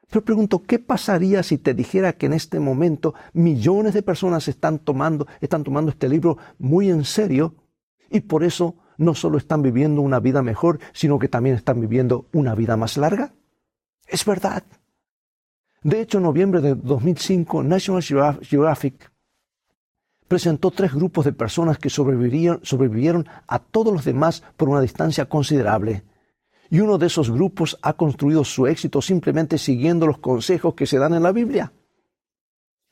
Pero 0.08 0.24
pregunto, 0.24 0.62
¿qué 0.62 0.78
pasaría 0.78 1.42
si 1.42 1.58
te 1.58 1.74
dijera 1.74 2.14
que 2.14 2.24
en 2.24 2.32
este 2.32 2.58
momento 2.58 3.12
millones 3.34 3.92
de 3.92 4.02
personas 4.02 4.48
están 4.48 4.78
tomando, 4.78 5.26
están 5.42 5.62
tomando 5.62 5.90
este 5.90 6.08
libro 6.08 6.38
muy 6.56 6.88
en 6.88 7.04
serio 7.04 7.54
y 8.08 8.20
por 8.20 8.44
eso 8.44 8.76
no 8.96 9.14
solo 9.14 9.36
están 9.36 9.60
viviendo 9.60 10.00
una 10.00 10.20
vida 10.20 10.40
mejor, 10.40 10.78
sino 10.94 11.18
que 11.18 11.28
también 11.28 11.54
están 11.54 11.82
viviendo 11.82 12.30
una 12.32 12.54
vida 12.54 12.78
más 12.78 12.96
larga? 12.96 13.34
Es 14.06 14.24
verdad. 14.24 14.64
De 15.82 16.00
hecho, 16.00 16.16
en 16.16 16.24
noviembre 16.24 16.62
de 16.62 16.76
2005, 16.76 17.62
National 17.62 18.02
Geographic 18.40 19.12
presentó 20.28 20.70
tres 20.70 20.94
grupos 20.94 21.24
de 21.24 21.32
personas 21.32 21.78
que 21.78 21.90
sobrevivieron, 21.90 23.26
a 23.46 23.58
todos 23.58 23.92
los 23.92 24.04
demás 24.04 24.42
por 24.56 24.68
una 24.68 24.80
distancia 24.80 25.26
considerable. 25.26 26.04
Y 26.70 26.80
uno 26.80 26.98
de 26.98 27.06
esos 27.06 27.30
grupos 27.30 27.78
ha 27.82 27.92
construido 27.92 28.44
su 28.44 28.66
éxito 28.66 29.02
simplemente 29.02 29.58
siguiendo 29.58 30.06
los 30.06 30.18
consejos 30.18 30.74
que 30.74 30.86
se 30.86 30.98
dan 30.98 31.14
en 31.14 31.22
la 31.22 31.32
Biblia. 31.32 31.72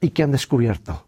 ¿Y 0.00 0.10
que 0.10 0.22
han 0.22 0.32
descubierto? 0.32 1.06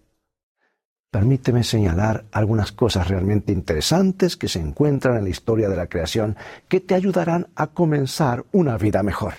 Permíteme 1.10 1.62
señalar 1.62 2.24
algunas 2.32 2.72
cosas 2.72 3.06
realmente 3.06 3.52
interesantes 3.52 4.36
que 4.36 4.48
se 4.48 4.58
encuentran 4.58 5.16
en 5.16 5.24
la 5.24 5.30
historia 5.30 5.68
de 5.68 5.76
la 5.76 5.86
creación 5.86 6.36
que 6.66 6.80
te 6.80 6.94
ayudarán 6.94 7.48
a 7.54 7.68
comenzar 7.68 8.44
una 8.50 8.76
vida 8.78 9.02
mejor. 9.04 9.34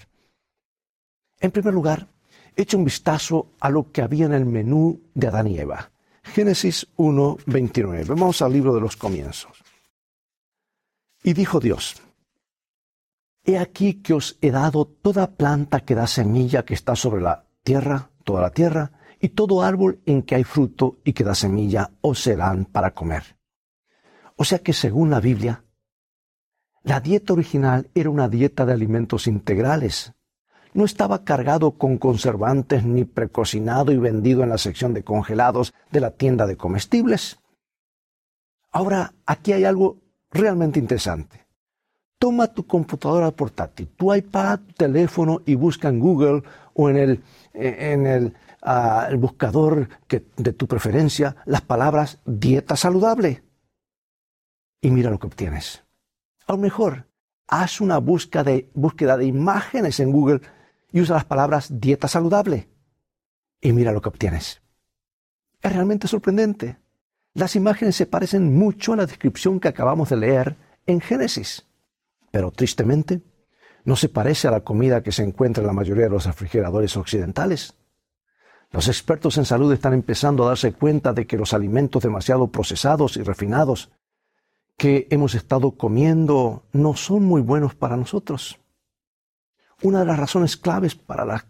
En 1.42 1.52
primer 1.52 1.74
lugar, 1.74 2.08
echa 2.56 2.78
un 2.78 2.86
vistazo 2.86 3.50
a 3.60 3.70
lo 3.70 3.92
que 3.92 4.02
había 4.02 4.26
en 4.26 4.34
el 4.34 4.46
menú 4.46 5.02
de 5.14 5.28
Adán 5.28 5.48
y 5.48 5.60
Eva. 5.60 5.92
Génesis 6.34 6.88
1, 6.98 7.38
29. 7.46 8.04
Vamos 8.06 8.42
al 8.42 8.54
libro 8.54 8.74
de 8.74 8.82
los 8.82 8.98
comienzos. 8.98 9.64
Y 11.24 11.34
dijo 11.34 11.60
Dios, 11.60 12.02
He 13.44 13.60
aquí 13.60 14.02
que 14.02 14.14
os 14.14 14.38
he 14.42 14.52
dado 14.52 14.86
toda 14.86 15.32
planta 15.38 15.82
que 15.82 15.94
da 15.94 16.08
semilla 16.08 16.66
que 16.66 16.74
está 16.74 16.96
sobre 16.96 17.22
la 17.22 17.46
tierra, 17.64 18.10
toda 18.24 18.42
la 18.42 18.50
tierra, 18.50 18.92
y 19.22 19.30
todo 19.30 19.62
árbol 19.62 20.02
en 20.06 20.24
que 20.24 20.36
hay 20.36 20.44
fruto 20.44 20.98
y 21.04 21.14
que 21.14 21.24
da 21.24 21.36
semilla 21.36 21.92
os 22.02 22.22
serán 22.22 22.66
para 22.66 22.94
comer. 22.94 23.38
O 24.36 24.44
sea 24.44 24.60
que 24.60 24.74
según 24.74 25.10
la 25.10 25.20
Biblia, 25.20 25.64
la 26.84 27.00
dieta 27.00 27.34
original 27.34 27.90
era 27.96 28.10
una 28.10 28.30
dieta 28.30 28.66
de 28.66 28.74
alimentos 28.74 29.28
integrales, 29.28 30.14
no 30.76 30.84
estaba 30.84 31.24
cargado 31.24 31.72
con 31.72 31.98
conservantes 31.98 32.84
ni 32.84 33.06
precocinado 33.06 33.94
y 33.94 33.98
vendido 33.98 34.44
en 34.44 34.50
la 34.50 34.58
sección 34.58 34.94
de 34.94 35.04
congelados 35.04 35.74
de 35.90 36.02
la 36.02 36.12
tienda 36.12 36.46
de 36.46 36.58
comestibles. 36.58 37.40
Ahora, 38.72 39.14
aquí 39.26 39.54
hay 39.54 39.64
algo 39.64 39.98
realmente 40.32 40.78
interesante. 40.78 41.48
Toma 42.20 42.48
tu 42.48 42.68
computadora 42.68 43.32
portátil, 43.32 43.88
tu 43.96 44.14
iPad, 44.14 44.60
tu 44.60 44.74
teléfono 44.74 45.42
y 45.46 45.56
busca 45.56 45.88
en 45.88 46.00
Google 46.00 46.44
o 46.74 46.90
en 46.90 46.98
el, 46.98 47.24
en 47.54 48.06
el, 48.06 48.34
ah, 48.62 49.08
buscador 49.18 49.88
de 50.10 50.54
tu 50.54 50.68
preferencia 50.68 51.38
las 51.46 51.62
palabras 51.62 52.20
dieta 52.26 52.76
saludable. 52.76 53.44
Y 54.82 54.92
mira 54.92 55.10
lo 55.10 55.20
que 55.20 55.28
obtienes. 55.28 55.86
A 56.48 56.52
lo 56.52 56.58
mejor, 56.58 57.08
haz 57.48 57.80
una 57.80 58.00
búsqueda 58.00 58.44
de, 58.44 58.70
búsqueda 58.74 59.16
de 59.16 59.26
imágenes 59.26 60.02
en 60.02 60.12
Google 60.12 60.42
y 60.96 61.02
usa 61.02 61.16
las 61.16 61.26
palabras 61.26 61.82
dieta 61.82 62.08
saludable. 62.08 62.70
Y 63.60 63.74
mira 63.74 63.92
lo 63.92 64.02
que 64.02 64.08
obtienes. 64.08 64.62
Es 65.62 65.74
realmente 65.74 66.08
sorprendente. 66.08 66.78
Las 67.34 67.58
imágenes 67.58 67.98
se 67.98 68.06
parecen 68.06 68.58
mucho 68.58 68.94
a 68.94 68.96
la 68.96 69.06
descripción 69.06 69.60
que 69.60 69.68
acabamos 69.68 70.08
de 70.08 70.16
leer 70.16 70.56
en 70.86 71.02
Génesis. 71.02 71.66
Pero 72.32 72.50
tristemente, 72.52 73.22
no 73.84 73.98
se 73.98 74.08
parece 74.08 74.48
a 74.48 74.52
la 74.52 74.62
comida 74.62 75.04
que 75.04 75.12
se 75.12 75.24
encuentra 75.24 75.60
en 75.60 75.68
la 75.68 75.74
mayoría 75.74 76.06
de 76.06 76.12
los 76.12 76.28
refrigeradores 76.28 76.96
occidentales. 76.96 77.74
Los 78.72 78.88
expertos 78.88 79.38
en 79.38 79.44
salud 79.44 79.74
están 79.74 79.94
empezando 79.94 80.46
a 80.46 80.48
darse 80.48 80.72
cuenta 80.72 81.12
de 81.12 81.28
que 81.28 81.36
los 81.36 81.54
alimentos 81.54 82.04
demasiado 82.04 82.48
procesados 82.48 83.18
y 83.18 83.24
refinados 83.24 83.92
que 84.78 85.10
hemos 85.10 85.36
estado 85.36 85.72
comiendo 85.72 86.64
no 86.72 86.96
son 86.96 87.26
muy 87.26 87.42
buenos 87.42 87.76
para 87.76 87.98
nosotros 87.98 88.62
una 89.82 90.00
de 90.00 90.06
las 90.06 90.20
razones 90.20 90.58
claves 90.58 90.96
para 90.96 91.26
la, 91.26 91.46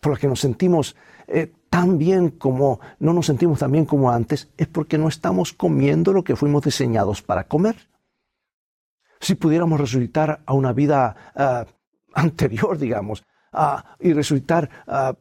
por 0.00 0.12
las 0.12 0.20
que 0.20 0.28
nos 0.28 0.40
sentimos 0.40 0.96
eh, 1.26 1.52
tan 1.70 1.98
bien 1.98 2.30
como 2.30 2.80
no 3.00 3.12
nos 3.12 3.26
sentimos 3.26 3.58
tan 3.58 3.72
bien 3.72 3.84
como 3.84 4.10
antes 4.10 4.52
es 4.56 4.68
porque 4.68 4.98
no 4.98 5.08
estamos 5.08 5.52
comiendo 5.52 6.12
lo 6.12 6.22
que 6.22 6.36
fuimos 6.36 6.62
diseñados 6.62 7.22
para 7.22 7.48
comer. 7.48 7.88
Si 9.20 9.34
pudiéramos 9.34 9.80
resucitar 9.80 10.42
a 10.44 10.52
una 10.52 10.72
vida 10.72 11.32
ah, 11.34 11.66
anterior, 12.14 12.78
digamos, 12.78 13.24
y 14.00 14.12
resucitar 14.12 14.68
ah, 14.86 15.14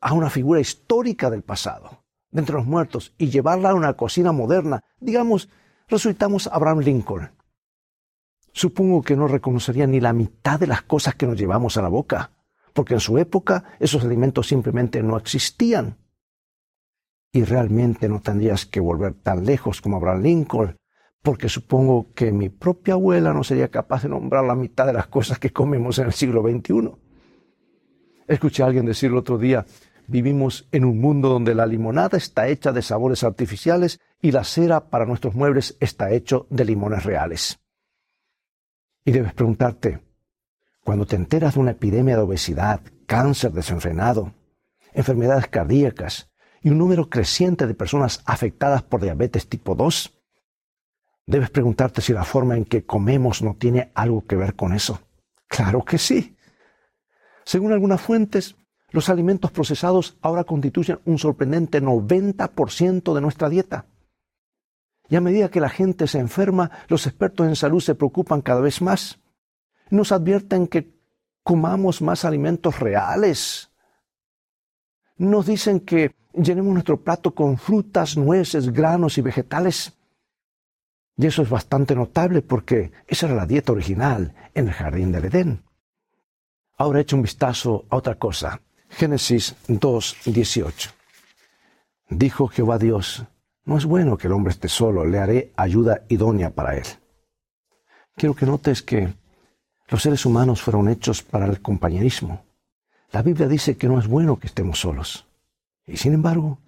a 0.00 0.12
una 0.12 0.28
figura 0.28 0.60
histórica 0.60 1.30
del 1.30 1.42
pasado, 1.42 2.04
de 2.30 2.40
entre 2.40 2.56
los 2.56 2.66
muertos, 2.66 3.14
y 3.16 3.30
llevarla 3.30 3.70
a 3.70 3.74
una 3.74 3.94
cocina 3.94 4.32
moderna, 4.32 4.80
digamos, 4.98 5.48
resucitamos 5.88 6.46
a 6.46 6.54
Abraham 6.54 6.80
Lincoln 6.80 7.30
supongo 8.54 9.02
que 9.02 9.16
no 9.16 9.28
reconocería 9.28 9.86
ni 9.86 10.00
la 10.00 10.12
mitad 10.14 10.58
de 10.58 10.68
las 10.68 10.82
cosas 10.82 11.16
que 11.16 11.26
nos 11.26 11.36
llevamos 11.36 11.76
a 11.76 11.82
la 11.82 11.88
boca, 11.88 12.30
porque 12.72 12.94
en 12.94 13.00
su 13.00 13.18
época 13.18 13.64
esos 13.80 14.04
alimentos 14.04 14.46
simplemente 14.46 15.02
no 15.02 15.18
existían. 15.18 15.98
Y 17.32 17.42
realmente 17.42 18.08
no 18.08 18.22
tendrías 18.22 18.64
que 18.64 18.78
volver 18.78 19.14
tan 19.14 19.44
lejos 19.44 19.80
como 19.80 19.96
Abraham 19.96 20.22
Lincoln, 20.22 20.76
porque 21.20 21.48
supongo 21.48 22.12
que 22.14 22.30
mi 22.30 22.48
propia 22.48 22.94
abuela 22.94 23.32
no 23.32 23.42
sería 23.42 23.68
capaz 23.68 24.04
de 24.04 24.10
nombrar 24.10 24.44
la 24.44 24.54
mitad 24.54 24.86
de 24.86 24.92
las 24.92 25.08
cosas 25.08 25.38
que 25.40 25.52
comemos 25.52 25.98
en 25.98 26.06
el 26.06 26.12
siglo 26.12 26.42
XXI. 26.42 26.92
Escuché 28.28 28.62
a 28.62 28.66
alguien 28.66 28.86
decir 28.86 29.10
el 29.10 29.16
otro 29.16 29.36
día, 29.36 29.66
vivimos 30.06 30.68
en 30.70 30.84
un 30.84 31.00
mundo 31.00 31.28
donde 31.28 31.56
la 31.56 31.66
limonada 31.66 32.16
está 32.16 32.46
hecha 32.46 32.70
de 32.70 32.82
sabores 32.82 33.24
artificiales 33.24 33.98
y 34.22 34.30
la 34.30 34.44
cera 34.44 34.90
para 34.90 35.06
nuestros 35.06 35.34
muebles 35.34 35.76
está 35.80 36.12
hecho 36.12 36.46
de 36.50 36.64
limones 36.64 37.02
reales. 37.04 37.58
Y 39.04 39.12
debes 39.12 39.34
preguntarte, 39.34 40.00
cuando 40.82 41.06
te 41.06 41.16
enteras 41.16 41.54
de 41.54 41.60
una 41.60 41.72
epidemia 41.72 42.16
de 42.16 42.22
obesidad, 42.22 42.80
cáncer 43.06 43.52
desenfrenado, 43.52 44.32
enfermedades 44.92 45.48
cardíacas 45.48 46.30
y 46.62 46.70
un 46.70 46.78
número 46.78 47.10
creciente 47.10 47.66
de 47.66 47.74
personas 47.74 48.22
afectadas 48.24 48.82
por 48.82 49.02
diabetes 49.02 49.48
tipo 49.48 49.74
2, 49.74 50.18
debes 51.26 51.50
preguntarte 51.50 52.00
si 52.00 52.12
la 52.12 52.24
forma 52.24 52.56
en 52.56 52.64
que 52.64 52.84
comemos 52.84 53.42
no 53.42 53.56
tiene 53.56 53.90
algo 53.94 54.24
que 54.26 54.36
ver 54.36 54.54
con 54.54 54.72
eso. 54.72 55.00
Claro 55.48 55.84
que 55.84 55.98
sí. 55.98 56.36
Según 57.44 57.72
algunas 57.72 58.00
fuentes, 58.00 58.56
los 58.90 59.10
alimentos 59.10 59.50
procesados 59.50 60.16
ahora 60.22 60.44
constituyen 60.44 61.00
un 61.04 61.18
sorprendente 61.18 61.82
90% 61.82 63.14
de 63.14 63.20
nuestra 63.20 63.50
dieta. 63.50 63.86
Y 65.08 65.16
a 65.16 65.20
medida 65.20 65.50
que 65.50 65.60
la 65.60 65.68
gente 65.68 66.06
se 66.06 66.18
enferma, 66.18 66.70
los 66.88 67.06
expertos 67.06 67.46
en 67.46 67.56
salud 67.56 67.80
se 67.80 67.94
preocupan 67.94 68.40
cada 68.40 68.60
vez 68.60 68.80
más. 68.80 69.18
Nos 69.90 70.12
advierten 70.12 70.66
que 70.66 70.94
comamos 71.42 72.00
más 72.00 72.24
alimentos 72.24 72.80
reales. 72.80 73.70
Nos 75.16 75.46
dicen 75.46 75.80
que 75.80 76.14
llenemos 76.32 76.72
nuestro 76.72 77.00
plato 77.00 77.34
con 77.34 77.58
frutas, 77.58 78.16
nueces, 78.16 78.72
granos 78.72 79.18
y 79.18 79.20
vegetales. 79.20 79.92
Y 81.16 81.26
eso 81.26 81.42
es 81.42 81.50
bastante 81.50 81.94
notable 81.94 82.42
porque 82.42 82.90
esa 83.06 83.26
era 83.26 83.36
la 83.36 83.46
dieta 83.46 83.72
original 83.72 84.34
en 84.54 84.68
el 84.68 84.74
jardín 84.74 85.12
del 85.12 85.26
Edén. 85.26 85.62
Ahora 86.76 87.00
echo 87.00 87.14
un 87.14 87.22
vistazo 87.22 87.84
a 87.88 87.96
otra 87.96 88.16
cosa. 88.16 88.60
Génesis 88.88 89.54
2, 89.68 90.16
18. 90.26 90.90
Dijo 92.10 92.48
Jehová 92.48 92.78
Dios, 92.78 93.24
no 93.64 93.78
es 93.78 93.84
bueno 93.86 94.16
que 94.18 94.26
el 94.26 94.32
hombre 94.32 94.52
esté 94.52 94.68
solo, 94.68 95.04
le 95.04 95.18
haré 95.18 95.52
ayuda 95.56 96.04
idónea 96.08 96.50
para 96.50 96.76
él. 96.76 96.84
Quiero 98.14 98.34
que 98.34 98.46
notes 98.46 98.82
que 98.82 99.14
los 99.88 100.02
seres 100.02 100.24
humanos 100.26 100.62
fueron 100.62 100.88
hechos 100.88 101.22
para 101.22 101.46
el 101.46 101.60
compañerismo. 101.60 102.44
La 103.10 103.22
Biblia 103.22 103.48
dice 103.48 103.76
que 103.76 103.88
no 103.88 103.98
es 103.98 104.06
bueno 104.06 104.38
que 104.38 104.46
estemos 104.46 104.80
solos. 104.80 105.26
Y 105.86 105.96
sin 105.96 106.14
embargo, 106.14 106.58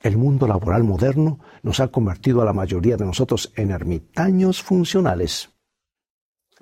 el 0.00 0.16
mundo 0.16 0.46
laboral 0.46 0.82
moderno 0.84 1.38
nos 1.62 1.80
ha 1.80 1.88
convertido 1.88 2.42
a 2.42 2.44
la 2.44 2.52
mayoría 2.52 2.96
de 2.96 3.04
nosotros 3.04 3.52
en 3.56 3.70
ermitaños 3.70 4.62
funcionales. 4.62 5.50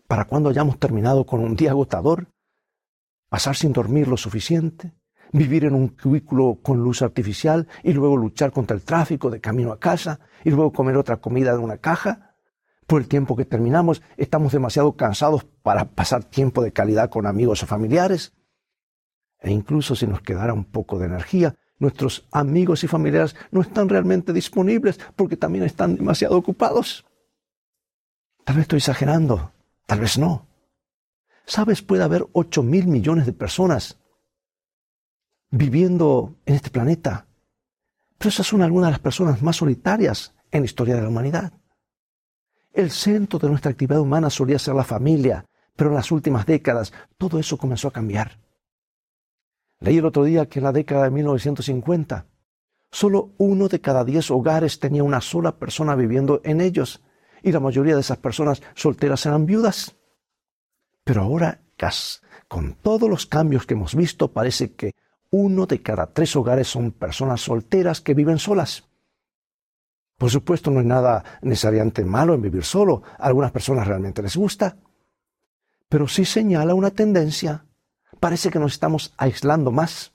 Para 0.07 0.27
cuando 0.27 0.51
hayamos 0.51 0.79
terminado 0.79 1.25
con 1.25 1.41
un 1.41 1.57
día 1.57 1.71
agotador, 1.71 2.29
pasar 3.29 3.57
sin 3.57 3.73
dormir 3.73 4.09
lo 4.09 4.17
suficiente, 4.17 4.93
vivir 5.33 5.65
en 5.65 5.75
un 5.75 5.89
cubículo 5.89 6.59
con 6.63 6.79
luz 6.79 7.03
artificial 7.03 7.69
y 7.83 7.93
luego 7.93 8.17
luchar 8.17 8.53
contra 8.53 8.77
el 8.77 8.83
tráfico 8.83 9.31
de 9.31 9.41
camino 9.41 9.73
a 9.73 9.79
casa 9.79 10.21
y 10.45 10.51
luego 10.51 10.73
comer 10.73 10.97
otra 10.97 11.19
comida 11.19 11.53
de 11.53 11.59
una 11.59 11.79
caja. 11.79 12.37
Por 12.87 13.01
el 13.01 13.09
tiempo 13.09 13.37
que 13.37 13.45
terminamos, 13.45 14.03
estamos 14.17 14.53
demasiado 14.53 14.97
cansados 14.97 15.45
para 15.63 15.91
pasar 15.91 16.25
tiempo 16.25 16.63
de 16.63 16.73
calidad 16.73 17.11
con 17.11 17.27
amigos 17.27 17.63
o 17.63 17.67
familiares. 17.67 18.33
E 19.39 19.51
incluso 19.53 19.95
si 19.95 20.07
nos 20.07 20.21
quedara 20.21 20.53
un 20.53 20.65
poco 20.65 20.99
de 20.99 21.07
energía, 21.07 21.55
nuestros 21.79 22.27
amigos 22.33 22.83
y 22.85 22.89
familiares 22.89 23.37
no 23.53 23.61
están 23.61 23.89
realmente 23.89 24.33
disponibles 24.33 24.99
porque 25.17 25.37
también 25.37 25.65
están 25.65 25.97
demasiado 25.97 26.37
ocupados. 26.37 27.07
Tal 28.45 28.57
vez 28.57 28.63
estoy 28.63 28.79
exagerando, 28.79 29.53
tal 29.87 30.01
vez 30.01 30.19
no. 30.19 30.49
Sabes, 31.47 31.83
puede 31.83 32.03
haber 32.03 32.27
ocho 32.33 32.63
mil 32.63 32.87
millones 32.87 33.27
de 33.27 33.33
personas 33.33 34.00
viviendo 35.51 36.37
en 36.47 36.55
este 36.55 36.71
planeta. 36.71 37.27
Pero 38.19 38.29
esas 38.29 38.47
son 38.47 38.63
algunas 38.63 38.89
de 38.89 38.93
las 38.93 39.01
personas 39.01 39.43
más 39.43 39.57
solitarias 39.57 40.35
en 40.51 40.63
la 40.63 40.67
historia 40.67 40.97
de 40.97 41.03
la 41.03 41.09
humanidad. 41.09 41.53
El 42.73 42.91
centro 42.91 43.39
de 43.39 43.49
nuestra 43.49 43.71
actividad 43.71 44.01
humana 44.01 44.31
solía 44.31 44.59
ser 44.59 44.75
la 44.75 44.85
familia, 44.85 45.45
pero 45.75 45.91
en 45.91 45.97
las 45.97 46.13
últimas 46.13 46.47
décadas 46.47 46.93
todo 47.19 47.39
eso 47.39 47.57
comenzó 47.57 47.89
a 47.89 47.93
cambiar. 47.93 48.39
Leí 49.81 49.99
el 49.99 50.07
otro 50.07 50.25
día 50.25 50.47
que 50.47 50.59
en 50.59 50.65
la 50.65 50.73
década 50.73 51.05
de 51.05 51.11
1950 51.11 52.27
Solo 52.91 53.31
uno 53.39 53.69
de 53.69 53.81
cada 53.81 54.05
diez 54.05 54.31
hogares 54.31 54.81
tenía 54.81 55.05
una 55.05 55.21
sola 55.21 55.57
persona 55.57 55.95
viviendo 55.95 56.41
en 56.45 56.61
ellos, 56.61 57.01
y 57.43 57.53
la 57.53 57.61
mayoría 57.61 57.95
de 57.95 58.01
esas 58.01 58.19
personas 58.19 58.63
solteras 58.75 59.25
eran 59.27 59.47
viudas. 59.47 59.97
Pero 61.05 61.23
ahora, 61.23 61.63
con 62.49 62.75
todos 62.75 63.09
los 63.09 63.27
cambios 63.27 63.65
que 63.65 63.75
hemos 63.75 63.95
visto, 63.95 64.33
parece 64.33 64.75
que 64.75 64.93
uno 65.31 65.67
de 65.67 65.81
cada 65.81 66.07
tres 66.07 66.35
hogares 66.37 66.69
son 66.69 66.93
personas 66.93 67.41
solteras 67.41 68.01
que 68.01 68.15
viven 68.15 68.39
solas. 68.39 68.85
Por 70.19 70.31
supuesto, 70.31 70.71
no 70.71 70.81
hay 70.81 70.87
nada 70.87 71.25
necesariamente 71.41 72.05
malo 72.05 72.35
en 72.35 72.43
vivir 72.43 72.65
solo. 72.65 73.03
A 73.19 73.27
algunas 73.27 73.53
personas 73.53 73.87
realmente 73.87 74.23
les 74.23 74.37
gusta. 74.37 74.77
Pero 75.89 76.07
sí 76.09 76.25
señala 76.25 76.75
una 76.75 76.91
tendencia. 76.91 77.65
Parece 78.19 78.51
que 78.51 78.59
nos 78.59 78.73
estamos 78.73 79.15
aislando 79.17 79.71
más. 79.71 80.13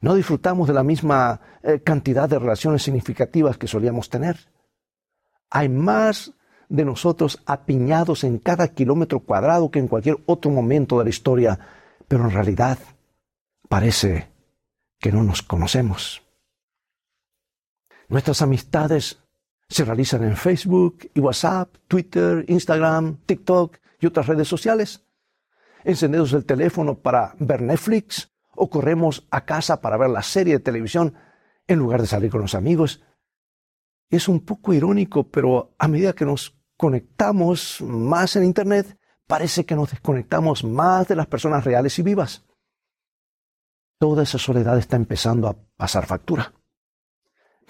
No 0.00 0.14
disfrutamos 0.14 0.66
de 0.66 0.74
la 0.74 0.82
misma 0.82 1.40
eh, 1.62 1.80
cantidad 1.80 2.28
de 2.28 2.38
relaciones 2.38 2.82
significativas 2.82 3.56
que 3.56 3.68
solíamos 3.68 4.10
tener. 4.10 4.36
Hay 5.48 5.68
más 5.68 6.32
de 6.68 6.84
nosotros 6.84 7.40
apiñados 7.46 8.24
en 8.24 8.38
cada 8.38 8.68
kilómetro 8.68 9.20
cuadrado 9.20 9.70
que 9.70 9.78
en 9.78 9.86
cualquier 9.86 10.16
otro 10.26 10.50
momento 10.50 10.98
de 10.98 11.04
la 11.04 11.10
historia, 11.10 11.58
pero 12.08 12.24
en 12.24 12.32
realidad 12.32 12.78
parece 13.74 14.30
que 15.00 15.10
no 15.10 15.24
nos 15.24 15.42
conocemos. 15.42 16.22
Nuestras 18.06 18.40
amistades 18.40 19.18
se 19.68 19.84
realizan 19.84 20.22
en 20.22 20.36
Facebook 20.36 21.10
y 21.12 21.18
WhatsApp, 21.18 21.74
Twitter, 21.88 22.44
Instagram, 22.46 23.16
TikTok 23.26 23.78
y 23.98 24.06
otras 24.06 24.28
redes 24.28 24.46
sociales. 24.46 25.04
Encendemos 25.82 26.32
el 26.34 26.44
teléfono 26.44 27.00
para 27.00 27.34
ver 27.40 27.62
Netflix 27.62 28.30
o 28.54 28.70
corremos 28.70 29.26
a 29.32 29.44
casa 29.44 29.80
para 29.80 29.96
ver 29.96 30.10
la 30.10 30.22
serie 30.22 30.52
de 30.52 30.60
televisión 30.60 31.12
en 31.66 31.80
lugar 31.80 32.00
de 32.00 32.06
salir 32.06 32.30
con 32.30 32.42
los 32.42 32.54
amigos. 32.54 33.02
Es 34.08 34.28
un 34.28 34.44
poco 34.44 34.72
irónico, 34.72 35.28
pero 35.28 35.74
a 35.80 35.88
medida 35.88 36.12
que 36.12 36.24
nos 36.24 36.56
conectamos 36.76 37.80
más 37.80 38.36
en 38.36 38.44
Internet, 38.44 38.96
parece 39.26 39.66
que 39.66 39.74
nos 39.74 39.90
desconectamos 39.90 40.62
más 40.62 41.08
de 41.08 41.16
las 41.16 41.26
personas 41.26 41.64
reales 41.64 41.98
y 41.98 42.02
vivas. 42.02 42.44
Toda 43.98 44.22
esa 44.22 44.38
soledad 44.38 44.78
está 44.78 44.96
empezando 44.96 45.48
a 45.48 45.56
pasar 45.76 46.06
factura. 46.06 46.52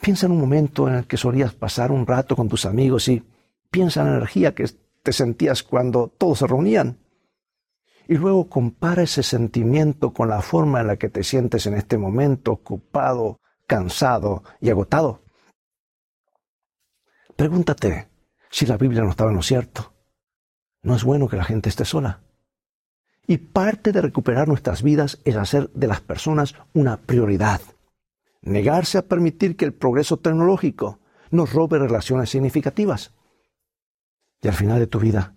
Piensa 0.01 0.27
en 0.27 0.33
un 0.33 0.41
momento 0.41 0.89
en 0.89 0.95
el 0.95 1.07
que 1.07 1.17
solías 1.17 1.55
pasar 1.55 1.93
un 1.93 2.07
rato 2.07 2.37
con 2.37 2.49
tus 2.49 2.67
amigos 2.67 3.09
y 3.09 3.23
piensa 3.71 4.01
en 4.01 4.09
la 4.09 4.17
energía 4.17 4.55
que 4.55 4.69
te 5.03 5.13
sentías 5.13 5.63
cuando 5.63 6.09
todos 6.09 6.41
se 6.41 6.47
reunían. 6.47 6.99
Y 8.07 8.15
luego 8.15 8.49
compara 8.49 9.03
ese 9.03 9.23
sentimiento 9.23 10.13
con 10.13 10.29
la 10.29 10.43
forma 10.43 10.81
en 10.81 10.89
la 10.89 10.97
que 10.97 11.09
te 11.09 11.25
sientes 11.25 11.67
en 11.67 11.75
este 11.75 11.97
momento, 11.97 12.53
ocupado, 12.53 13.41
cansado 13.67 14.43
y 14.61 14.71
agotado. 14.71 15.23
Pregúntate 17.37 18.09
si 18.51 18.67
la 18.67 18.77
Biblia 18.77 19.03
no 19.03 19.11
estaba 19.11 19.31
en 19.31 19.37
lo 19.37 19.43
cierto. 19.43 19.95
No 20.83 20.95
es 20.95 21.05
bueno 21.05 21.29
que 21.29 21.37
la 21.37 21.45
gente 21.45 21.71
esté 21.71 21.85
sola. 21.85 22.24
Y 23.27 23.39
parte 23.39 23.93
de 23.93 24.03
recuperar 24.03 24.49
nuestras 24.49 24.83
vidas 24.83 25.19
es 25.25 25.37
hacer 25.37 25.71
de 25.71 25.87
las 25.87 26.01
personas 26.01 26.55
una 26.75 26.99
prioridad. 26.99 27.61
Negarse 28.43 28.99
a 28.99 29.07
permitir 29.07 29.57
que 29.57 29.65
el 29.65 29.73
progreso 29.73 30.19
tecnológico 30.19 30.99
nos 31.31 31.53
robe 31.53 31.79
relaciones 31.79 32.31
significativas. 32.31 33.13
Y 34.43 34.49
al 34.49 34.55
final 34.55 34.79
de 34.79 34.87
tu 34.87 35.01
vida, 35.01 35.35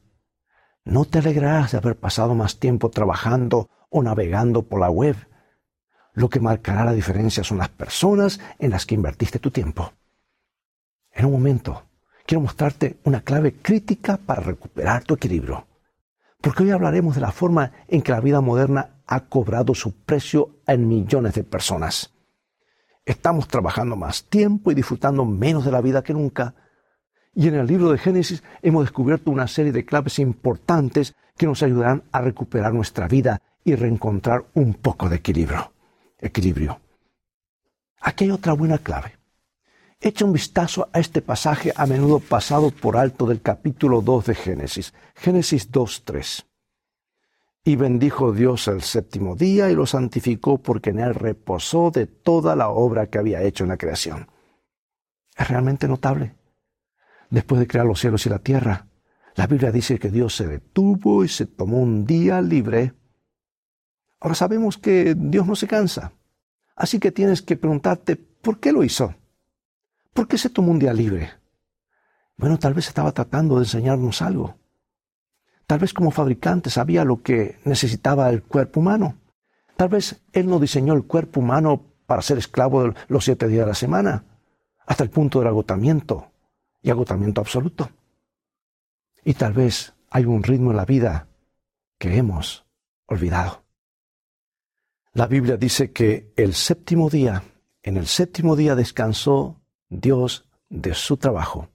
no 0.83 1.05
te 1.05 1.19
alegrarás 1.19 1.71
de 1.71 1.77
haber 1.77 1.95
pasado 1.95 2.35
más 2.35 2.59
tiempo 2.59 2.89
trabajando 2.89 3.69
o 3.89 4.03
navegando 4.03 4.63
por 4.63 4.81
la 4.81 4.89
web. 4.89 5.15
Lo 6.13 6.29
que 6.29 6.41
marcará 6.41 6.83
la 6.83 6.93
diferencia 6.93 7.43
son 7.43 7.59
las 7.59 7.69
personas 7.69 8.39
en 8.59 8.71
las 8.71 8.85
que 8.85 8.95
invertiste 8.95 9.39
tu 9.39 9.51
tiempo. 9.51 9.93
En 11.11 11.25
un 11.25 11.31
momento, 11.31 11.83
quiero 12.25 12.41
mostrarte 12.41 12.97
una 13.05 13.21
clave 13.21 13.53
crítica 13.53 14.17
para 14.17 14.41
recuperar 14.41 15.05
tu 15.05 15.13
equilibrio 15.13 15.66
porque 16.47 16.63
hoy 16.63 16.71
hablaremos 16.71 17.13
de 17.15 17.19
la 17.19 17.33
forma 17.33 17.73
en 17.89 18.01
que 18.01 18.13
la 18.13 18.21
vida 18.21 18.39
moderna 18.39 19.01
ha 19.05 19.25
cobrado 19.25 19.75
su 19.75 19.91
precio 19.91 20.61
en 20.65 20.87
millones 20.87 21.33
de 21.33 21.43
personas. 21.43 22.13
Estamos 23.05 23.49
trabajando 23.49 23.97
más 23.97 24.23
tiempo 24.29 24.71
y 24.71 24.73
disfrutando 24.73 25.25
menos 25.25 25.65
de 25.65 25.71
la 25.71 25.81
vida 25.81 26.03
que 26.03 26.13
nunca. 26.13 26.55
Y 27.35 27.49
en 27.49 27.55
el 27.55 27.67
libro 27.67 27.91
de 27.91 27.97
Génesis 27.97 28.43
hemos 28.61 28.85
descubierto 28.85 29.29
una 29.29 29.45
serie 29.45 29.73
de 29.73 29.83
claves 29.83 30.19
importantes 30.19 31.15
que 31.35 31.47
nos 31.47 31.61
ayudarán 31.63 32.03
a 32.13 32.21
recuperar 32.21 32.73
nuestra 32.73 33.09
vida 33.09 33.41
y 33.65 33.75
reencontrar 33.75 34.45
un 34.53 34.75
poco 34.75 35.09
de 35.09 35.17
equilibrio. 35.17 35.73
Equilibrio. 36.17 36.79
Aquí 37.99 38.23
hay 38.23 38.31
otra 38.31 38.53
buena 38.53 38.77
clave. 38.77 39.16
Echa 39.99 40.25
un 40.25 40.33
vistazo 40.33 40.89
a 40.93 40.99
este 40.99 41.23
pasaje 41.23 41.73
a 41.75 41.87
menudo 41.87 42.19
pasado 42.19 42.69
por 42.69 42.97
alto 42.97 43.25
del 43.25 43.41
capítulo 43.41 44.01
2 44.01 44.27
de 44.27 44.35
Génesis, 44.35 44.93
Génesis 45.15 45.71
2.3. 45.71 46.45
Y 47.63 47.75
bendijo 47.77 48.31
Dios 48.31 48.67
el 48.67 48.83
séptimo 48.83 49.35
día 49.35 49.71
y 49.71 49.75
lo 49.75 49.87
santificó 49.87 50.59
porque 50.59 50.91
en 50.91 50.99
él 50.99 51.15
reposó 51.15 51.89
de 51.89 52.05
toda 52.05 52.55
la 52.55 52.69
obra 52.69 53.07
que 53.07 53.17
había 53.17 53.41
hecho 53.41 53.63
en 53.63 53.69
la 53.69 53.77
creación. 53.77 54.27
Es 55.35 55.47
realmente 55.47 55.87
notable. 55.87 56.35
Después 57.31 57.59
de 57.59 57.67
crear 57.67 57.87
los 57.87 57.99
cielos 57.99 58.23
y 58.27 58.29
la 58.29 58.39
tierra, 58.39 58.85
la 59.33 59.47
Biblia 59.47 59.71
dice 59.71 59.97
que 59.97 60.11
Dios 60.11 60.35
se 60.35 60.45
detuvo 60.45 61.23
y 61.23 61.27
se 61.27 61.47
tomó 61.47 61.79
un 61.79 62.05
día 62.05 62.39
libre. 62.39 62.93
Ahora 64.19 64.35
sabemos 64.35 64.77
que 64.77 65.15
Dios 65.17 65.47
no 65.47 65.55
se 65.55 65.67
cansa. 65.67 66.13
Así 66.75 66.99
que 66.99 67.11
tienes 67.11 67.41
que 67.41 67.57
preguntarte, 67.57 68.15
¿por 68.15 68.59
qué 68.59 68.71
lo 68.71 68.83
hizo? 68.83 69.15
¿Por 70.13 70.27
qué 70.27 70.37
se 70.37 70.49
tomó 70.49 70.71
un 70.71 70.79
día 70.79 70.93
libre? 70.93 71.31
Bueno, 72.37 72.59
tal 72.59 72.73
vez 72.73 72.87
estaba 72.87 73.11
tratando 73.11 73.55
de 73.55 73.61
enseñarnos 73.61 74.21
algo. 74.21 74.57
Tal 75.65 75.79
vez 75.79 75.93
como 75.93 76.11
fabricante 76.11 76.69
sabía 76.69 77.03
lo 77.03 77.21
que 77.21 77.59
necesitaba 77.65 78.29
el 78.29 78.43
cuerpo 78.43 78.79
humano. 78.79 79.17
Tal 79.75 79.89
vez 79.89 80.21
él 80.31 80.47
no 80.47 80.59
diseñó 80.59 80.93
el 80.93 81.03
cuerpo 81.03 81.39
humano 81.39 81.83
para 82.05 82.21
ser 82.21 82.37
esclavo 82.37 82.83
de 82.83 82.93
los 83.09 83.25
siete 83.25 83.47
días 83.47 83.65
de 83.65 83.71
la 83.71 83.75
semana, 83.75 84.23
hasta 84.85 85.03
el 85.03 85.09
punto 85.09 85.39
del 85.39 85.49
agotamiento 85.49 86.31
y 86.81 86.89
agotamiento 86.89 87.41
absoluto. 87.41 87.89
Y 89.25 89.33
tal 89.33 89.53
vez 89.53 89.93
hay 90.09 90.25
un 90.25 90.41
ritmo 90.41 90.71
en 90.71 90.77
la 90.77 90.85
vida 90.85 91.27
que 91.97 92.17
hemos 92.17 92.65
olvidado. 93.07 93.63
La 95.13 95.27
Biblia 95.27 95.57
dice 95.57 95.91
que 95.91 96.31
el 96.37 96.53
séptimo 96.53 97.09
día, 97.09 97.43
en 97.83 97.97
el 97.97 98.07
séptimo 98.07 98.55
día 98.55 98.75
descansó 98.75 99.59
Dios 99.89 100.49
de 100.69 100.93
su 100.93 101.17
trabajo. 101.17 101.69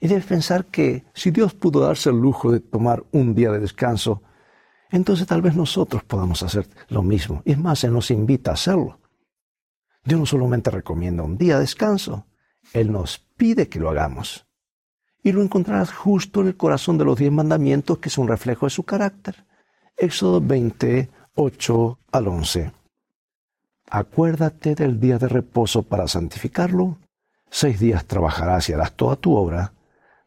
Y 0.00 0.08
debes 0.08 0.26
pensar 0.26 0.66
que 0.66 1.04
si 1.14 1.30
Dios 1.30 1.54
pudo 1.54 1.80
darse 1.80 2.10
el 2.10 2.16
lujo 2.16 2.52
de 2.52 2.60
tomar 2.60 3.04
un 3.12 3.34
día 3.34 3.50
de 3.50 3.60
descanso, 3.60 4.22
entonces 4.90 5.26
tal 5.26 5.42
vez 5.42 5.56
nosotros 5.56 6.04
podamos 6.04 6.42
hacer 6.42 6.68
lo 6.88 7.02
mismo. 7.02 7.42
Y 7.44 7.52
es 7.52 7.58
más, 7.58 7.82
Él 7.84 7.92
nos 7.92 8.10
invita 8.10 8.50
a 8.50 8.54
hacerlo. 8.54 8.98
Dios 10.04 10.20
no 10.20 10.26
solamente 10.26 10.70
recomienda 10.70 11.22
un 11.22 11.36
día 11.36 11.54
de 11.54 11.62
descanso, 11.62 12.26
Él 12.72 12.92
nos 12.92 13.18
pide 13.18 13.68
que 13.68 13.80
lo 13.80 13.90
hagamos. 13.90 14.46
Y 15.22 15.32
lo 15.32 15.42
encontrarás 15.42 15.92
justo 15.92 16.42
en 16.42 16.48
el 16.48 16.56
corazón 16.56 16.98
de 16.98 17.04
los 17.04 17.18
diez 17.18 17.32
mandamientos, 17.32 17.98
que 17.98 18.08
es 18.08 18.18
un 18.18 18.28
reflejo 18.28 18.66
de 18.66 18.70
su 18.70 18.84
carácter. 18.84 19.44
Éxodo 19.96 20.40
20, 20.40 21.10
8 21.34 21.98
al 22.12 22.28
11. 22.28 22.72
Acuérdate 23.90 24.74
del 24.74 25.00
día 25.00 25.18
de 25.18 25.28
reposo 25.28 25.82
para 25.82 26.06
santificarlo 26.06 26.98
Seis 27.50 27.80
días 27.80 28.04
trabajarás 28.06 28.68
y 28.68 28.72
harás 28.72 28.92
toda 28.92 29.16
tu 29.16 29.36
obra, 29.36 29.72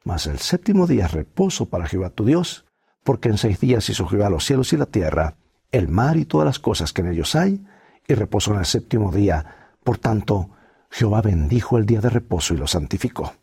mas 0.04 0.28
el 0.28 0.40
séptimo 0.40 0.88
día 0.88 1.06
es 1.06 1.12
reposo 1.12 1.68
para 1.68 1.88
Jehová 1.88 2.10
tu 2.10 2.26
Dios, 2.26 2.66
porque 3.04 3.30
en 3.30 3.38
seis 3.38 3.60
días 3.60 3.90
hizo 3.90 4.08
Jehová 4.08 4.30
los 4.30 4.46
cielos 4.46 4.74
y 4.74 4.78
la 4.78 4.86
tierra, 4.86 5.36
el 5.72 5.88
mar 5.88 6.18
y 6.18 6.26
todas 6.26 6.46
las 6.46 6.60
cosas 6.60 6.94
que 6.94 7.02
en 7.02 7.10
ellos 7.10 7.36
hay, 7.36 7.64
y 8.08 8.14
reposó 8.14 8.54
en 8.54 8.60
el 8.60 8.66
séptimo 8.66 9.12
día. 9.12 9.76
Por 9.84 9.98
tanto, 9.98 10.50
Jehová 10.90 11.22
bendijo 11.22 11.78
el 11.78 11.86
día 11.86 12.02
de 12.02 12.10
reposo 12.10 12.54
y 12.54 12.58
lo 12.58 12.68
santificó. 12.68 13.34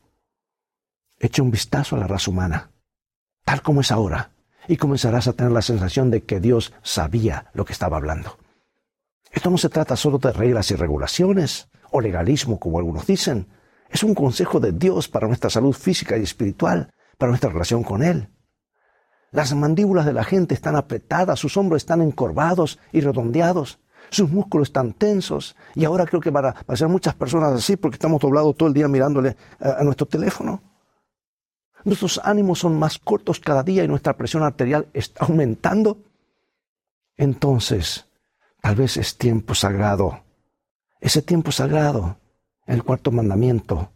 Echa 1.19 1.43
un 1.43 1.51
vistazo 1.51 1.97
a 1.97 2.01
la 2.01 2.07
raza 2.07 2.31
humana, 2.31 2.71
tal 3.45 3.63
como 3.63 3.81
es 3.81 3.93
ahora, 3.93 4.33
y 4.69 4.77
comenzarás 4.77 5.29
a 5.29 5.33
tener 5.33 5.53
la 5.53 5.63
sensación 5.63 6.11
de 6.11 6.25
que 6.25 6.41
Dios 6.41 6.75
sabía 6.83 7.51
lo 7.55 7.65
que 7.65 7.73
estaba 7.73 7.97
hablando. 7.97 8.39
Esto 9.31 9.51
no 9.51 9.59
se 9.59 9.69
trata 9.69 9.97
solo 9.97 10.19
de 10.19 10.33
reglas 10.33 10.71
y 10.71 10.75
regulaciones, 10.75 11.69
o 11.91 12.01
legalismo, 12.01 12.59
como 12.59 12.79
algunos 12.79 13.07
dicen. 13.07 13.47
Es 13.91 14.03
un 14.03 14.15
consejo 14.15 14.61
de 14.61 14.73
Dios 14.73 15.09
para 15.09 15.27
nuestra 15.27 15.51
salud 15.51 15.73
física 15.73 16.17
y 16.17 16.23
espiritual, 16.23 16.93
para 17.19 17.31
nuestra 17.31 17.51
relación 17.51 17.83
con 17.83 18.03
Él. 18.03 18.29
Las 19.33 19.55
mandíbulas 19.55 20.07
de 20.07 20.13
la 20.13 20.25
gente 20.25 20.55
están 20.55 20.77
apretadas, 20.77 21.39
sus 21.39 21.57
hombros 21.57 21.83
están 21.83 22.01
encorvados 22.01 22.79
y 22.93 23.01
redondeados, 23.01 23.81
sus 24.11 24.31
músculos 24.31 24.69
están 24.69 24.93
tensos. 24.93 25.57
Y 25.75 25.85
ahora 25.85 26.07
creo 26.07 26.21
que 26.21 26.31
van 26.31 26.55
a 26.67 26.77
ser 26.77 26.89
muchas 26.89 27.15
personas 27.15 27.53
así 27.53 27.77
porque 27.77 27.97
estamos 27.97 28.21
doblados 28.21 28.57
todo 28.57 28.69
el 28.69 28.75
día 28.75 28.89
mirándole 28.89 29.37
a 29.61 29.83
nuestro 29.85 30.07
teléfono. 30.07 30.63
Nuestros 31.85 32.21
ánimos 32.25 32.59
son 32.59 32.79
más 32.79 32.99
cortos 32.99 33.39
cada 33.39 33.63
día 33.63 33.85
y 33.85 33.89
nuestra 33.89 34.17
presión 34.17 34.43
arterial 34.43 34.89
está 34.93 35.25
aumentando. 35.25 35.99
Entonces, 37.17 38.07
tal 38.61 38.75
vez 38.75 38.97
es 38.97 39.17
tiempo 39.17 39.55
sagrado. 39.55 40.25
Ese 41.01 41.23
tiempo 41.23 41.53
sagrado 41.53 42.19
el 42.67 42.83
cuarto 42.83 43.11
mandamiento, 43.11 43.93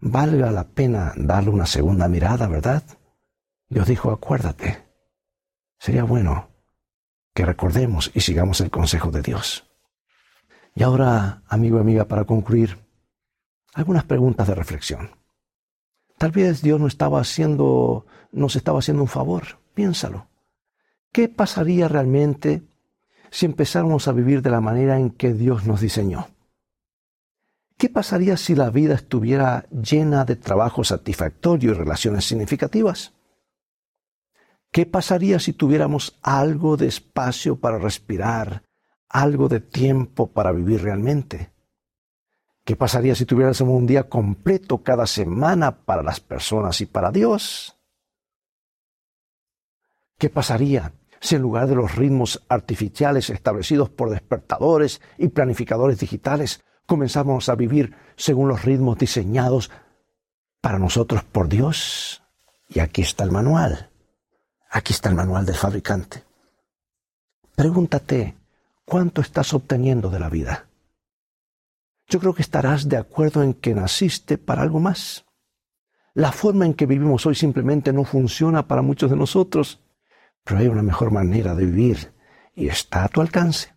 valga 0.00 0.50
la 0.50 0.64
pena 0.64 1.12
darle 1.16 1.50
una 1.50 1.66
segunda 1.66 2.08
mirada, 2.08 2.46
¿verdad? 2.46 2.82
Dios 3.68 3.86
dijo, 3.86 4.10
acuérdate, 4.10 4.84
sería 5.78 6.04
bueno 6.04 6.48
que 7.34 7.44
recordemos 7.44 8.10
y 8.14 8.20
sigamos 8.20 8.60
el 8.60 8.70
consejo 8.70 9.10
de 9.10 9.22
Dios. 9.22 9.68
Y 10.74 10.82
ahora, 10.82 11.42
amigo 11.48 11.78
y 11.78 11.80
amiga, 11.80 12.04
para 12.04 12.24
concluir, 12.24 12.78
algunas 13.74 14.04
preguntas 14.04 14.46
de 14.46 14.54
reflexión. 14.54 15.10
Tal 16.18 16.32
vez 16.32 16.62
Dios 16.62 16.80
no 16.80 16.86
estaba 16.86 17.20
haciendo, 17.20 18.06
nos 18.32 18.56
estaba 18.56 18.80
haciendo 18.80 19.02
un 19.02 19.08
favor. 19.08 19.58
Piénsalo. 19.74 20.28
¿Qué 21.12 21.28
pasaría 21.28 21.88
realmente 21.88 22.62
si 23.30 23.46
empezáramos 23.46 24.08
a 24.08 24.12
vivir 24.12 24.42
de 24.42 24.50
la 24.50 24.60
manera 24.60 24.98
en 24.98 25.10
que 25.10 25.32
Dios 25.32 25.64
nos 25.66 25.80
diseñó? 25.80 26.28
¿Qué 27.78 27.88
pasaría 27.88 28.36
si 28.36 28.56
la 28.56 28.70
vida 28.70 28.94
estuviera 28.94 29.68
llena 29.70 30.24
de 30.24 30.34
trabajo 30.34 30.82
satisfactorio 30.82 31.70
y 31.70 31.74
relaciones 31.74 32.24
significativas? 32.24 33.14
¿Qué 34.72 34.84
pasaría 34.84 35.38
si 35.38 35.52
tuviéramos 35.52 36.18
algo 36.22 36.76
de 36.76 36.88
espacio 36.88 37.60
para 37.60 37.78
respirar, 37.78 38.64
algo 39.08 39.48
de 39.48 39.60
tiempo 39.60 40.32
para 40.32 40.50
vivir 40.50 40.82
realmente? 40.82 41.52
¿Qué 42.64 42.74
pasaría 42.74 43.14
si 43.14 43.24
tuviéramos 43.26 43.60
un 43.60 43.86
día 43.86 44.08
completo 44.08 44.82
cada 44.82 45.06
semana 45.06 45.84
para 45.84 46.02
las 46.02 46.18
personas 46.18 46.80
y 46.80 46.86
para 46.86 47.12
Dios? 47.12 47.78
¿Qué 50.18 50.28
pasaría 50.30 50.94
si 51.20 51.36
en 51.36 51.42
lugar 51.42 51.68
de 51.68 51.76
los 51.76 51.94
ritmos 51.94 52.44
artificiales 52.48 53.30
establecidos 53.30 53.88
por 53.88 54.10
despertadores 54.10 55.00
y 55.16 55.28
planificadores 55.28 56.00
digitales 56.00 56.60
comenzamos 56.88 57.50
a 57.50 57.54
vivir 57.54 57.94
según 58.16 58.48
los 58.48 58.64
ritmos 58.64 58.98
diseñados 58.98 59.70
para 60.62 60.78
nosotros 60.78 61.22
por 61.22 61.48
Dios? 61.48 62.22
Y 62.66 62.80
aquí 62.80 63.02
está 63.02 63.24
el 63.24 63.30
manual. 63.30 63.90
Aquí 64.70 64.94
está 64.94 65.10
el 65.10 65.14
manual 65.14 65.44
del 65.44 65.54
fabricante. 65.54 66.24
Pregúntate, 67.54 68.36
¿cuánto 68.86 69.20
estás 69.20 69.52
obteniendo 69.52 70.08
de 70.08 70.18
la 70.18 70.30
vida? 70.30 70.66
Yo 72.08 72.20
creo 72.20 72.34
que 72.34 72.42
estarás 72.42 72.88
de 72.88 72.96
acuerdo 72.96 73.42
en 73.42 73.52
que 73.52 73.74
naciste 73.74 74.38
para 74.38 74.62
algo 74.62 74.80
más. 74.80 75.26
La 76.14 76.32
forma 76.32 76.64
en 76.64 76.72
que 76.72 76.86
vivimos 76.86 77.26
hoy 77.26 77.34
simplemente 77.34 77.92
no 77.92 78.04
funciona 78.04 78.66
para 78.66 78.80
muchos 78.80 79.10
de 79.10 79.16
nosotros, 79.16 79.82
pero 80.42 80.60
hay 80.60 80.68
una 80.68 80.82
mejor 80.82 81.10
manera 81.10 81.54
de 81.54 81.66
vivir 81.66 82.14
y 82.54 82.68
está 82.68 83.04
a 83.04 83.08
tu 83.08 83.20
alcance. 83.20 83.74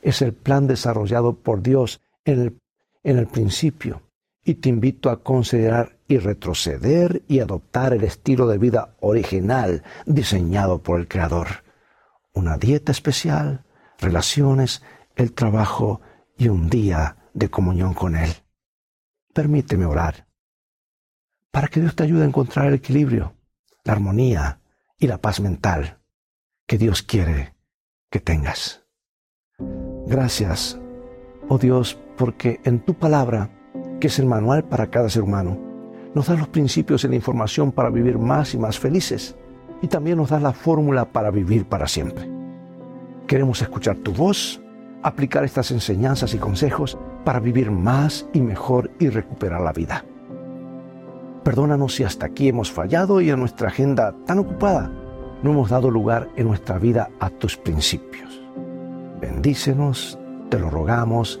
Es 0.00 0.22
el 0.22 0.32
plan 0.32 0.66
desarrollado 0.66 1.34
por 1.40 1.60
Dios 1.60 2.00
en 2.32 2.40
el, 2.40 2.60
en 3.02 3.18
el 3.18 3.26
principio 3.26 4.02
y 4.44 4.54
te 4.54 4.68
invito 4.68 5.10
a 5.10 5.22
considerar 5.22 5.98
y 6.08 6.18
retroceder 6.18 7.22
y 7.28 7.40
adoptar 7.40 7.92
el 7.92 8.04
estilo 8.04 8.46
de 8.46 8.58
vida 8.58 8.96
original 9.00 9.82
diseñado 10.06 10.82
por 10.82 11.00
el 11.00 11.08
Creador. 11.08 11.64
Una 12.32 12.56
dieta 12.56 12.92
especial, 12.92 13.64
relaciones, 13.98 14.82
el 15.16 15.32
trabajo 15.32 16.00
y 16.36 16.48
un 16.48 16.70
día 16.70 17.16
de 17.34 17.50
comunión 17.50 17.94
con 17.94 18.16
Él. 18.16 18.30
Permíteme 19.34 19.84
orar 19.84 20.26
para 21.50 21.68
que 21.68 21.80
Dios 21.80 21.96
te 21.96 22.04
ayude 22.04 22.22
a 22.22 22.26
encontrar 22.26 22.66
el 22.66 22.74
equilibrio, 22.74 23.34
la 23.84 23.94
armonía 23.94 24.60
y 24.98 25.06
la 25.06 25.18
paz 25.18 25.40
mental 25.40 25.98
que 26.66 26.78
Dios 26.78 27.02
quiere 27.02 27.54
que 28.10 28.20
tengas. 28.20 28.84
Gracias, 30.06 30.78
oh 31.48 31.58
Dios, 31.58 31.98
porque 32.18 32.60
en 32.64 32.80
tu 32.80 32.94
palabra 32.94 33.48
que 34.00 34.08
es 34.08 34.18
el 34.18 34.26
manual 34.26 34.64
para 34.64 34.88
cada 34.88 35.08
ser 35.08 35.22
humano. 35.22 35.58
Nos 36.14 36.28
da 36.28 36.34
los 36.34 36.48
principios 36.48 37.04
y 37.04 37.08
la 37.08 37.16
información 37.16 37.72
para 37.72 37.90
vivir 37.90 38.18
más 38.18 38.54
y 38.54 38.58
más 38.58 38.78
felices. 38.78 39.36
Y 39.82 39.88
también 39.88 40.18
nos 40.18 40.30
da 40.30 40.40
la 40.40 40.52
fórmula 40.52 41.04
para 41.06 41.30
vivir 41.30 41.66
para 41.66 41.86
siempre. 41.86 42.28
Queremos 43.26 43.60
escuchar 43.60 43.96
tu 43.96 44.12
voz, 44.12 44.60
aplicar 45.02 45.44
estas 45.44 45.70
enseñanzas 45.70 46.34
y 46.34 46.38
consejos 46.38 46.98
para 47.24 47.40
vivir 47.40 47.70
más 47.70 48.26
y 48.32 48.40
mejor 48.40 48.90
y 48.98 49.08
recuperar 49.08 49.60
la 49.60 49.72
vida. 49.72 50.04
Perdónanos 51.44 51.94
si 51.94 52.04
hasta 52.04 52.26
aquí 52.26 52.48
hemos 52.48 52.72
fallado 52.72 53.20
y 53.20 53.30
en 53.30 53.38
nuestra 53.38 53.68
agenda 53.68 54.14
tan 54.26 54.38
ocupada 54.38 54.90
no 55.42 55.52
hemos 55.52 55.70
dado 55.70 55.90
lugar 55.90 56.28
en 56.36 56.48
nuestra 56.48 56.78
vida 56.78 57.10
a 57.20 57.30
tus 57.30 57.56
principios. 57.56 58.42
Bendícenos, 59.20 60.18
te 60.50 60.58
lo 60.58 60.68
rogamos, 60.68 61.40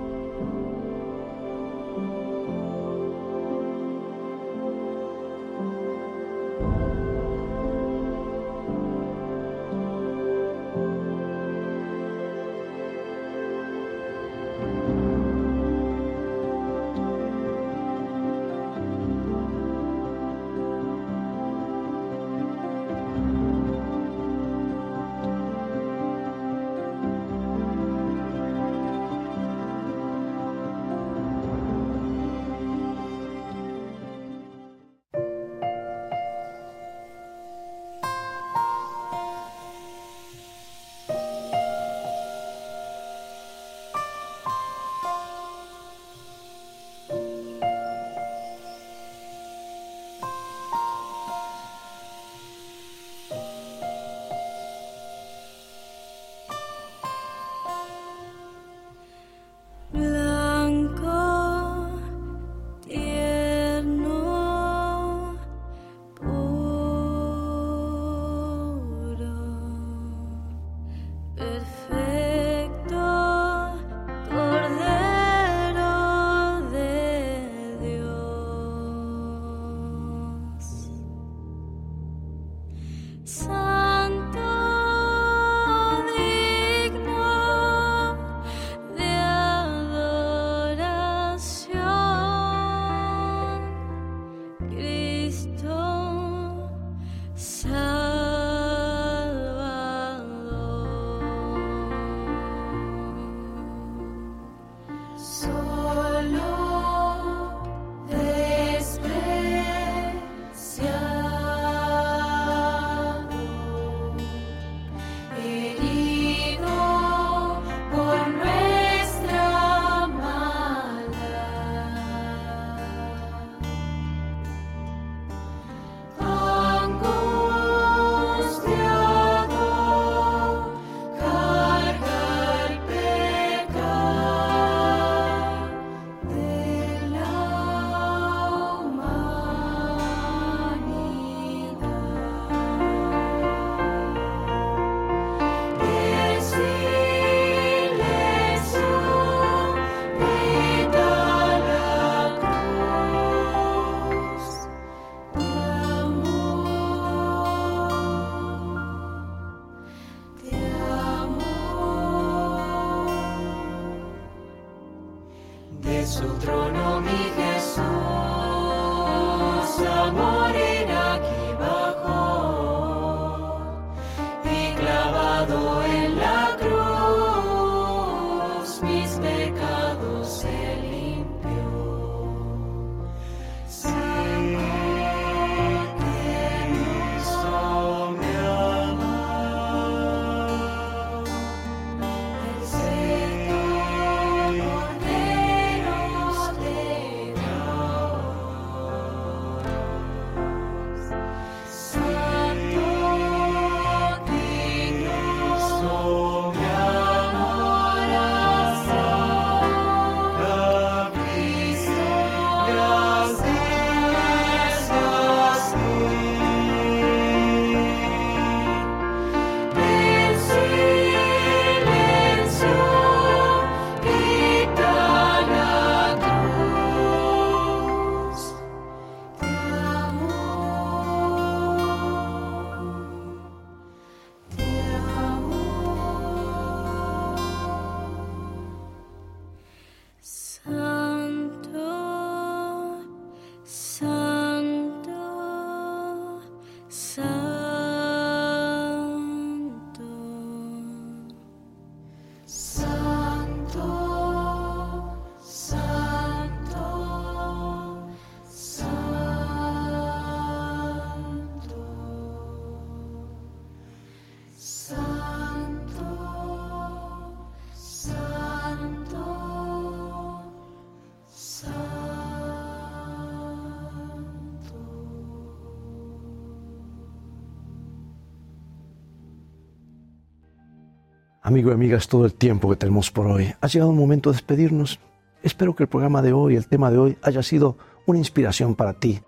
Amigo 281.51 281.71
y 281.71 281.73
amigas, 281.73 282.07
todo 282.07 282.23
el 282.23 282.33
tiempo 282.33 282.69
que 282.69 282.77
tenemos 282.77 283.11
por 283.11 283.27
hoy. 283.27 283.53
Ha 283.59 283.67
llegado 283.67 283.91
un 283.91 283.97
momento 283.97 284.29
de 284.29 284.35
despedirnos. 284.35 285.01
Espero 285.43 285.75
que 285.75 285.83
el 285.83 285.89
programa 285.89 286.21
de 286.21 286.31
hoy, 286.31 286.55
el 286.55 286.65
tema 286.65 286.89
de 286.89 286.97
hoy, 286.97 287.17
haya 287.21 287.43
sido 287.43 287.77
una 288.05 288.19
inspiración 288.19 288.73
para 288.73 288.93
ti, 288.93 289.21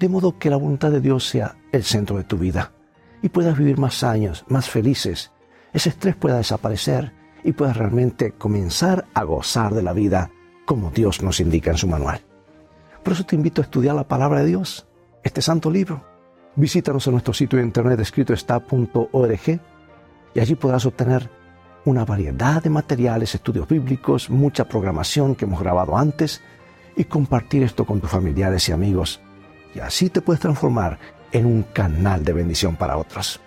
de 0.00 0.08
modo 0.08 0.38
que 0.38 0.48
la 0.48 0.56
voluntad 0.56 0.90
de 0.90 1.02
Dios 1.02 1.28
sea 1.28 1.58
el 1.70 1.84
centro 1.84 2.16
de 2.16 2.24
tu 2.24 2.38
vida 2.38 2.72
y 3.20 3.28
puedas 3.28 3.58
vivir 3.58 3.76
más 3.76 4.02
años, 4.02 4.46
más 4.48 4.70
felices, 4.70 5.30
ese 5.74 5.90
estrés 5.90 6.16
pueda 6.16 6.38
desaparecer 6.38 7.12
y 7.44 7.52
puedas 7.52 7.76
realmente 7.76 8.32
comenzar 8.32 9.04
a 9.12 9.24
gozar 9.24 9.74
de 9.74 9.82
la 9.82 9.92
vida 9.92 10.30
como 10.64 10.90
Dios 10.90 11.22
nos 11.22 11.38
indica 11.38 11.70
en 11.70 11.76
su 11.76 11.86
manual. 11.86 12.22
Por 13.04 13.12
eso 13.12 13.26
te 13.26 13.36
invito 13.36 13.60
a 13.60 13.66
estudiar 13.66 13.94
la 13.94 14.08
palabra 14.08 14.40
de 14.40 14.46
Dios, 14.46 14.86
este 15.22 15.42
santo 15.42 15.70
libro. 15.70 16.02
Visítanos 16.56 17.06
en 17.08 17.12
nuestro 17.12 17.34
sitio 17.34 17.58
de 17.58 17.66
internet 17.66 18.00
escrito 18.00 18.32
está.org 18.32 19.60
y 20.34 20.40
allí 20.40 20.54
podrás 20.54 20.86
obtener 20.86 21.36
una 21.88 22.04
variedad 22.04 22.62
de 22.62 22.70
materiales, 22.70 23.34
estudios 23.34 23.66
bíblicos, 23.66 24.28
mucha 24.28 24.68
programación 24.68 25.34
que 25.34 25.46
hemos 25.46 25.60
grabado 25.60 25.96
antes 25.96 26.42
y 26.96 27.04
compartir 27.04 27.62
esto 27.62 27.86
con 27.86 28.00
tus 28.00 28.10
familiares 28.10 28.68
y 28.68 28.72
amigos. 28.72 29.20
Y 29.74 29.80
así 29.80 30.10
te 30.10 30.20
puedes 30.20 30.40
transformar 30.40 30.98
en 31.32 31.46
un 31.46 31.62
canal 31.62 32.24
de 32.24 32.32
bendición 32.32 32.76
para 32.76 32.98
otros. 32.98 33.40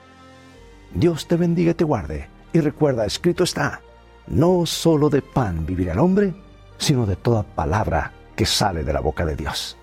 Dios 0.93 1.27
te 1.27 1.35
bendiga 1.35 1.71
y 1.71 1.75
te 1.75 1.83
guarde. 1.83 2.29
Y 2.51 2.59
recuerda, 2.59 3.05
escrito 3.05 3.43
está, 3.43 3.81
no 4.27 4.65
solo 4.65 5.09
de 5.09 5.21
pan 5.21 5.65
vivirá 5.65 5.93
el 5.93 5.99
hombre, 5.99 6.33
sino 6.77 7.05
de 7.05 7.15
toda 7.15 7.43
palabra 7.43 8.11
que 8.35 8.45
sale 8.45 8.83
de 8.83 8.93
la 8.93 8.99
boca 9.01 9.25
de 9.25 9.35
Dios. 9.35 9.77